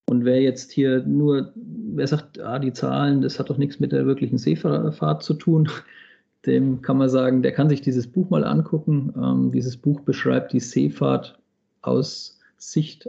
Und 0.06 0.24
wer 0.24 0.42
jetzt 0.42 0.72
hier 0.72 1.02
nur, 1.04 1.52
wer 1.54 2.06
sagt, 2.06 2.38
ah, 2.40 2.58
die 2.58 2.72
Zahlen, 2.72 3.22
das 3.22 3.38
hat 3.38 3.48
doch 3.48 3.56
nichts 3.56 3.80
mit 3.80 3.92
der 3.92 4.04
wirklichen 4.04 4.36
Seefahrt 4.36 5.22
zu 5.22 5.34
tun, 5.34 5.68
dem 6.46 6.82
kann 6.82 6.98
man 6.98 7.08
sagen, 7.08 7.42
der 7.42 7.52
kann 7.52 7.68
sich 7.68 7.80
dieses 7.80 8.06
Buch 8.06 8.30
mal 8.30 8.44
angucken. 8.44 9.12
Ähm, 9.16 9.52
dieses 9.52 9.76
Buch 9.76 10.00
beschreibt 10.00 10.52
die 10.52 10.60
Seefahrt 10.60 11.38
aus 11.82 12.38
Sicht 12.58 13.08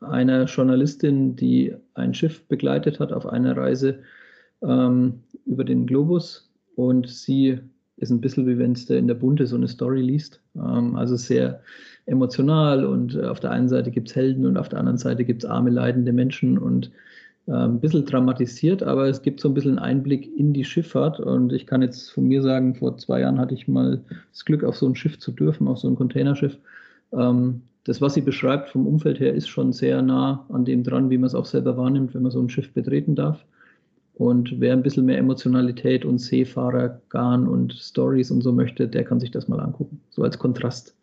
einer 0.00 0.44
Journalistin, 0.44 1.36
die 1.36 1.74
ein 1.94 2.14
Schiff 2.14 2.42
begleitet 2.46 3.00
hat 3.00 3.12
auf 3.12 3.26
einer 3.26 3.56
Reise 3.56 4.00
ähm, 4.62 5.20
über 5.46 5.64
den 5.64 5.86
Globus. 5.86 6.50
Und 6.76 7.08
sie 7.08 7.58
ist 7.96 8.10
ein 8.10 8.20
bisschen 8.20 8.46
wie 8.46 8.58
wenn 8.58 8.72
es 8.72 8.88
in 8.90 9.08
der 9.08 9.14
Bunte 9.14 9.46
so 9.46 9.56
eine 9.56 9.68
Story 9.68 10.02
liest. 10.02 10.40
Ähm, 10.56 10.96
also 10.96 11.16
sehr 11.16 11.62
emotional 12.06 12.84
und 12.84 13.14
äh, 13.14 13.24
auf 13.24 13.40
der 13.40 13.50
einen 13.50 13.68
Seite 13.68 13.90
gibt 13.90 14.08
es 14.08 14.16
Helden 14.16 14.46
und 14.46 14.56
auf 14.58 14.68
der 14.68 14.78
anderen 14.78 14.98
Seite 14.98 15.24
gibt 15.24 15.44
es 15.44 15.50
arme, 15.50 15.70
leidende 15.70 16.12
Menschen 16.12 16.58
und 16.58 16.90
ein 17.46 17.80
bisschen 17.80 18.06
dramatisiert, 18.06 18.82
aber 18.82 19.06
es 19.06 19.20
gibt 19.20 19.40
so 19.40 19.48
ein 19.48 19.54
bisschen 19.54 19.78
Einblick 19.78 20.30
in 20.38 20.54
die 20.54 20.64
Schifffahrt 20.64 21.20
und 21.20 21.52
ich 21.52 21.66
kann 21.66 21.82
jetzt 21.82 22.10
von 22.10 22.24
mir 22.24 22.40
sagen, 22.42 22.74
vor 22.74 22.96
zwei 22.96 23.20
Jahren 23.20 23.38
hatte 23.38 23.54
ich 23.54 23.68
mal 23.68 24.00
das 24.32 24.44
Glück, 24.46 24.64
auf 24.64 24.76
so 24.76 24.86
ein 24.86 24.96
Schiff 24.96 25.18
zu 25.18 25.30
dürfen, 25.30 25.68
auf 25.68 25.78
so 25.78 25.88
ein 25.88 25.96
Containerschiff. 25.96 26.56
Ähm, 27.12 27.62
das, 27.84 28.00
was 28.00 28.14
sie 28.14 28.22
beschreibt 28.22 28.70
vom 28.70 28.86
Umfeld 28.86 29.20
her, 29.20 29.34
ist 29.34 29.48
schon 29.48 29.74
sehr 29.74 30.00
nah 30.00 30.46
an 30.48 30.64
dem 30.64 30.82
dran, 30.82 31.10
wie 31.10 31.18
man 31.18 31.26
es 31.26 31.34
auch 31.34 31.44
selber 31.44 31.76
wahrnimmt, 31.76 32.14
wenn 32.14 32.22
man 32.22 32.32
so 32.32 32.40
ein 32.40 32.48
Schiff 32.48 32.72
betreten 32.72 33.14
darf. 33.14 33.44
Und 34.14 34.58
wer 34.60 34.72
ein 34.72 34.82
bisschen 34.82 35.04
mehr 35.04 35.18
Emotionalität 35.18 36.04
und 36.06 36.18
Seefahrergarn 36.18 37.46
und 37.46 37.74
Stories 37.74 38.30
und 38.30 38.42
so 38.42 38.52
möchte, 38.52 38.88
der 38.88 39.04
kann 39.04 39.20
sich 39.20 39.32
das 39.32 39.48
mal 39.48 39.60
angucken. 39.60 40.00
So 40.08 40.22
als 40.22 40.38
Kontrast 40.38 40.94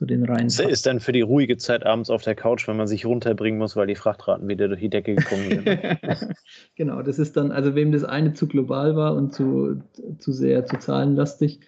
zu 0.00 0.06
den 0.06 0.24
reinen. 0.24 0.46
Das 0.46 0.60
ist 0.60 0.86
dann 0.86 0.98
für 0.98 1.12
die 1.12 1.20
ruhige 1.20 1.58
Zeit 1.58 1.84
abends 1.84 2.08
auf 2.08 2.22
der 2.22 2.34
Couch, 2.34 2.66
wenn 2.66 2.78
man 2.78 2.86
sich 2.86 3.04
runterbringen 3.04 3.58
muss, 3.58 3.76
weil 3.76 3.86
die 3.86 3.94
Frachtraten 3.94 4.48
wieder 4.48 4.66
durch 4.66 4.80
die 4.80 4.88
Decke 4.88 5.14
gekommen 5.14 5.50
sind. 5.50 5.66
genau, 6.74 7.02
das 7.02 7.18
ist 7.18 7.36
dann, 7.36 7.52
also 7.52 7.74
wem 7.74 7.92
das 7.92 8.04
eine 8.04 8.32
zu 8.32 8.48
global 8.48 8.96
war 8.96 9.14
und 9.14 9.34
zu, 9.34 9.82
zu 10.18 10.32
sehr 10.32 10.64
zu 10.64 10.78
zahlenlastig, 10.78 11.60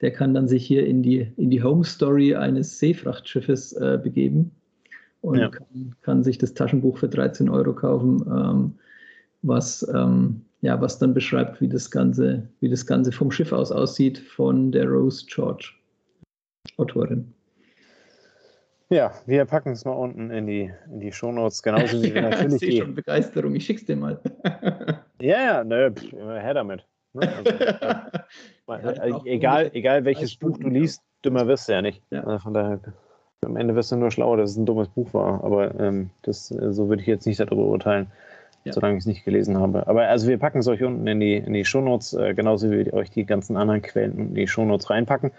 der 0.00 0.12
kann 0.12 0.32
dann 0.32 0.48
sich 0.48 0.66
hier 0.66 0.86
in 0.86 1.02
die, 1.02 1.30
in 1.36 1.50
die 1.50 1.62
Home 1.62 1.84
Story 1.84 2.34
eines 2.34 2.78
Seefrachtschiffes 2.78 3.74
äh, 3.74 4.00
begeben 4.02 4.52
und 5.20 5.40
ja. 5.40 5.50
kann, 5.50 5.94
kann, 6.00 6.24
sich 6.24 6.38
das 6.38 6.54
Taschenbuch 6.54 6.96
für 6.96 7.10
13 7.10 7.50
Euro 7.50 7.74
kaufen. 7.74 8.24
Ähm, 8.26 8.74
was, 9.42 9.86
ähm, 9.94 10.40
ja, 10.62 10.80
was 10.80 10.98
dann 10.98 11.12
beschreibt, 11.12 11.60
wie 11.60 11.68
das, 11.68 11.90
Ganze, 11.90 12.48
wie 12.60 12.70
das 12.70 12.86
Ganze 12.86 13.12
vom 13.12 13.30
Schiff 13.30 13.52
aus 13.52 13.70
aussieht, 13.70 14.20
von 14.20 14.72
der 14.72 14.88
Rose 14.88 15.26
George, 15.28 15.72
Autorin. 16.78 17.34
Ja, 18.94 19.12
wir 19.26 19.44
packen 19.44 19.72
es 19.72 19.84
mal 19.84 19.92
unten 19.92 20.30
in 20.30 20.46
die, 20.46 20.70
in 20.86 21.00
die 21.00 21.10
Shownotes, 21.10 21.62
genauso 21.62 22.00
wie 22.00 22.14
wir 22.14 22.22
natürlich. 22.22 22.62
ich 22.62 22.70
sehe 22.70 22.82
schon 22.82 22.94
Begeisterung, 22.94 23.54
ich 23.56 23.66
schick's 23.66 23.84
dir 23.84 23.96
mal. 23.96 24.20
ja, 25.20 25.44
ja, 25.44 25.64
ne, 25.64 25.92
pff, 25.92 26.12
her 26.12 26.54
damit. 26.54 26.86
Ne? 27.12 27.28
Also, 28.68 28.88
ja, 29.00 29.20
egal, 29.24 29.70
egal 29.74 30.04
welches 30.04 30.36
Buch 30.36 30.56
du 30.58 30.68
liest, 30.68 31.02
dümmer 31.24 31.48
wirst 31.48 31.68
du 31.68 31.72
ja 31.72 31.82
nicht. 31.82 32.02
Ja. 32.10 32.22
Also 32.22 32.38
von 32.38 32.54
daher, 32.54 32.78
am 33.44 33.56
Ende 33.56 33.74
wirst 33.74 33.90
du 33.90 33.96
nur 33.96 34.12
schlauer, 34.12 34.36
dass 34.36 34.52
es 34.52 34.56
ein 34.56 34.66
dummes 34.66 34.88
Buch 34.88 35.12
war. 35.12 35.42
Aber 35.42 35.78
ähm, 35.80 36.10
das, 36.22 36.48
so 36.48 36.88
würde 36.88 37.02
ich 37.02 37.08
jetzt 37.08 37.26
nicht 37.26 37.40
darüber 37.40 37.64
urteilen 37.64 38.06
ja. 38.64 38.72
solange 38.72 38.94
ich 38.94 39.00
es 39.00 39.06
nicht 39.06 39.24
gelesen 39.24 39.58
habe. 39.58 39.86
Aber 39.86 40.08
also 40.08 40.28
wir 40.28 40.38
packen 40.38 40.58
es 40.58 40.68
euch 40.68 40.82
unten 40.82 41.06
in 41.06 41.20
die, 41.20 41.36
in 41.36 41.52
die 41.52 41.64
Shownotes, 41.64 42.14
äh, 42.14 42.34
genauso 42.34 42.70
wie 42.70 42.86
wir 42.86 42.94
euch 42.94 43.10
die 43.10 43.24
ganzen 43.24 43.56
anderen 43.56 43.82
Quellen 43.82 44.18
in 44.18 44.34
die 44.34 44.48
Shownotes 44.48 44.90
reinpacken. 44.90 45.30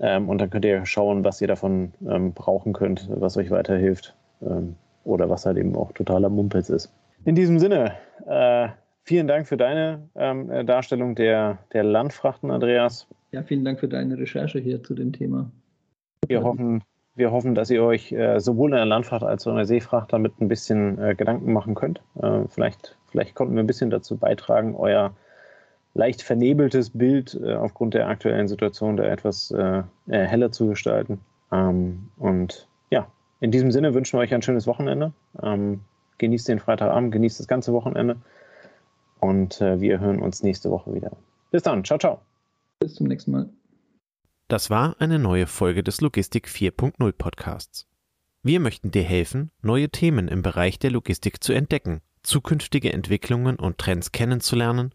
Ähm, 0.00 0.28
und 0.28 0.38
dann 0.38 0.50
könnt 0.50 0.64
ihr 0.64 0.84
schauen, 0.86 1.24
was 1.24 1.40
ihr 1.40 1.48
davon 1.48 1.92
ähm, 2.08 2.32
brauchen 2.32 2.72
könnt, 2.72 3.08
was 3.10 3.36
euch 3.36 3.50
weiterhilft 3.50 4.14
ähm, 4.42 4.74
oder 5.04 5.28
was 5.30 5.46
halt 5.46 5.56
eben 5.56 5.76
auch 5.76 5.92
totaler 5.92 6.28
Mumpels 6.28 6.70
ist. 6.70 6.92
In 7.24 7.34
diesem 7.34 7.58
Sinne, 7.58 7.92
äh, 8.26 8.68
vielen 9.04 9.28
Dank 9.28 9.46
für 9.46 9.56
deine 9.56 10.08
ähm, 10.16 10.50
äh, 10.50 10.64
Darstellung 10.64 11.14
der, 11.14 11.58
der 11.72 11.84
Landfrachten, 11.84 12.50
Andreas. 12.50 13.06
Ja, 13.32 13.42
vielen 13.42 13.64
Dank 13.64 13.80
für 13.80 13.88
deine 13.88 14.18
Recherche 14.18 14.58
hier 14.58 14.82
zu 14.82 14.94
dem 14.94 15.12
Thema. 15.12 15.50
Wir 16.26 16.42
hoffen, 16.42 16.82
wir 17.16 17.30
hoffen, 17.30 17.54
dass 17.54 17.70
ihr 17.70 17.82
euch 17.82 18.12
äh, 18.12 18.40
sowohl 18.40 18.70
in 18.70 18.76
der 18.76 18.86
Landfracht 18.86 19.22
als 19.22 19.46
auch 19.46 19.52
in 19.52 19.56
der 19.56 19.66
Seefracht 19.66 20.12
damit 20.12 20.40
ein 20.40 20.48
bisschen 20.48 20.98
äh, 20.98 21.14
Gedanken 21.14 21.52
machen 21.52 21.74
könnt. 21.74 22.02
Äh, 22.20 22.40
vielleicht, 22.48 22.96
vielleicht 23.06 23.34
konnten 23.34 23.54
wir 23.54 23.62
ein 23.62 23.66
bisschen 23.66 23.90
dazu 23.90 24.16
beitragen, 24.16 24.74
euer 24.74 25.14
leicht 25.94 26.22
vernebeltes 26.22 26.90
Bild 26.90 27.38
äh, 27.42 27.54
aufgrund 27.54 27.94
der 27.94 28.08
aktuellen 28.08 28.48
Situation 28.48 28.96
da 28.96 29.04
etwas 29.04 29.50
äh, 29.52 29.82
äh, 30.08 30.26
heller 30.26 30.52
zu 30.52 30.68
gestalten. 30.68 31.20
Ähm, 31.52 32.08
und 32.18 32.68
ja, 32.90 33.06
in 33.40 33.50
diesem 33.50 33.70
Sinne 33.70 33.94
wünschen 33.94 34.18
wir 34.18 34.22
euch 34.22 34.34
ein 34.34 34.42
schönes 34.42 34.66
Wochenende. 34.66 35.12
Ähm, 35.42 35.80
genießt 36.18 36.48
den 36.48 36.58
Freitagabend, 36.58 37.12
genießt 37.12 37.40
das 37.40 37.48
ganze 37.48 37.72
Wochenende. 37.72 38.16
Und 39.20 39.58
wir 39.58 40.00
hören 40.00 40.20
uns 40.20 40.42
nächste 40.42 40.70
Woche 40.70 40.92
wieder. 40.94 41.12
Bis 41.50 41.62
dann. 41.62 41.82
Ciao, 41.82 41.98
ciao. 41.98 42.20
Bis 42.78 42.94
zum 42.94 43.06
nächsten 43.06 43.30
Mal. 43.30 43.48
Das 44.48 44.68
war 44.68 44.96
eine 44.98 45.18
neue 45.18 45.46
Folge 45.46 45.82
des 45.82 46.02
Logistik 46.02 46.46
4.0 46.46 47.12
Podcasts. 47.12 47.88
Wir 48.42 48.60
möchten 48.60 48.90
dir 48.90 49.02
helfen, 49.02 49.50
neue 49.62 49.88
Themen 49.88 50.28
im 50.28 50.42
Bereich 50.42 50.78
der 50.78 50.90
Logistik 50.90 51.42
zu 51.42 51.54
entdecken, 51.54 52.02
zukünftige 52.22 52.92
Entwicklungen 52.92 53.56
und 53.56 53.78
Trends 53.78 54.12
kennenzulernen 54.12 54.94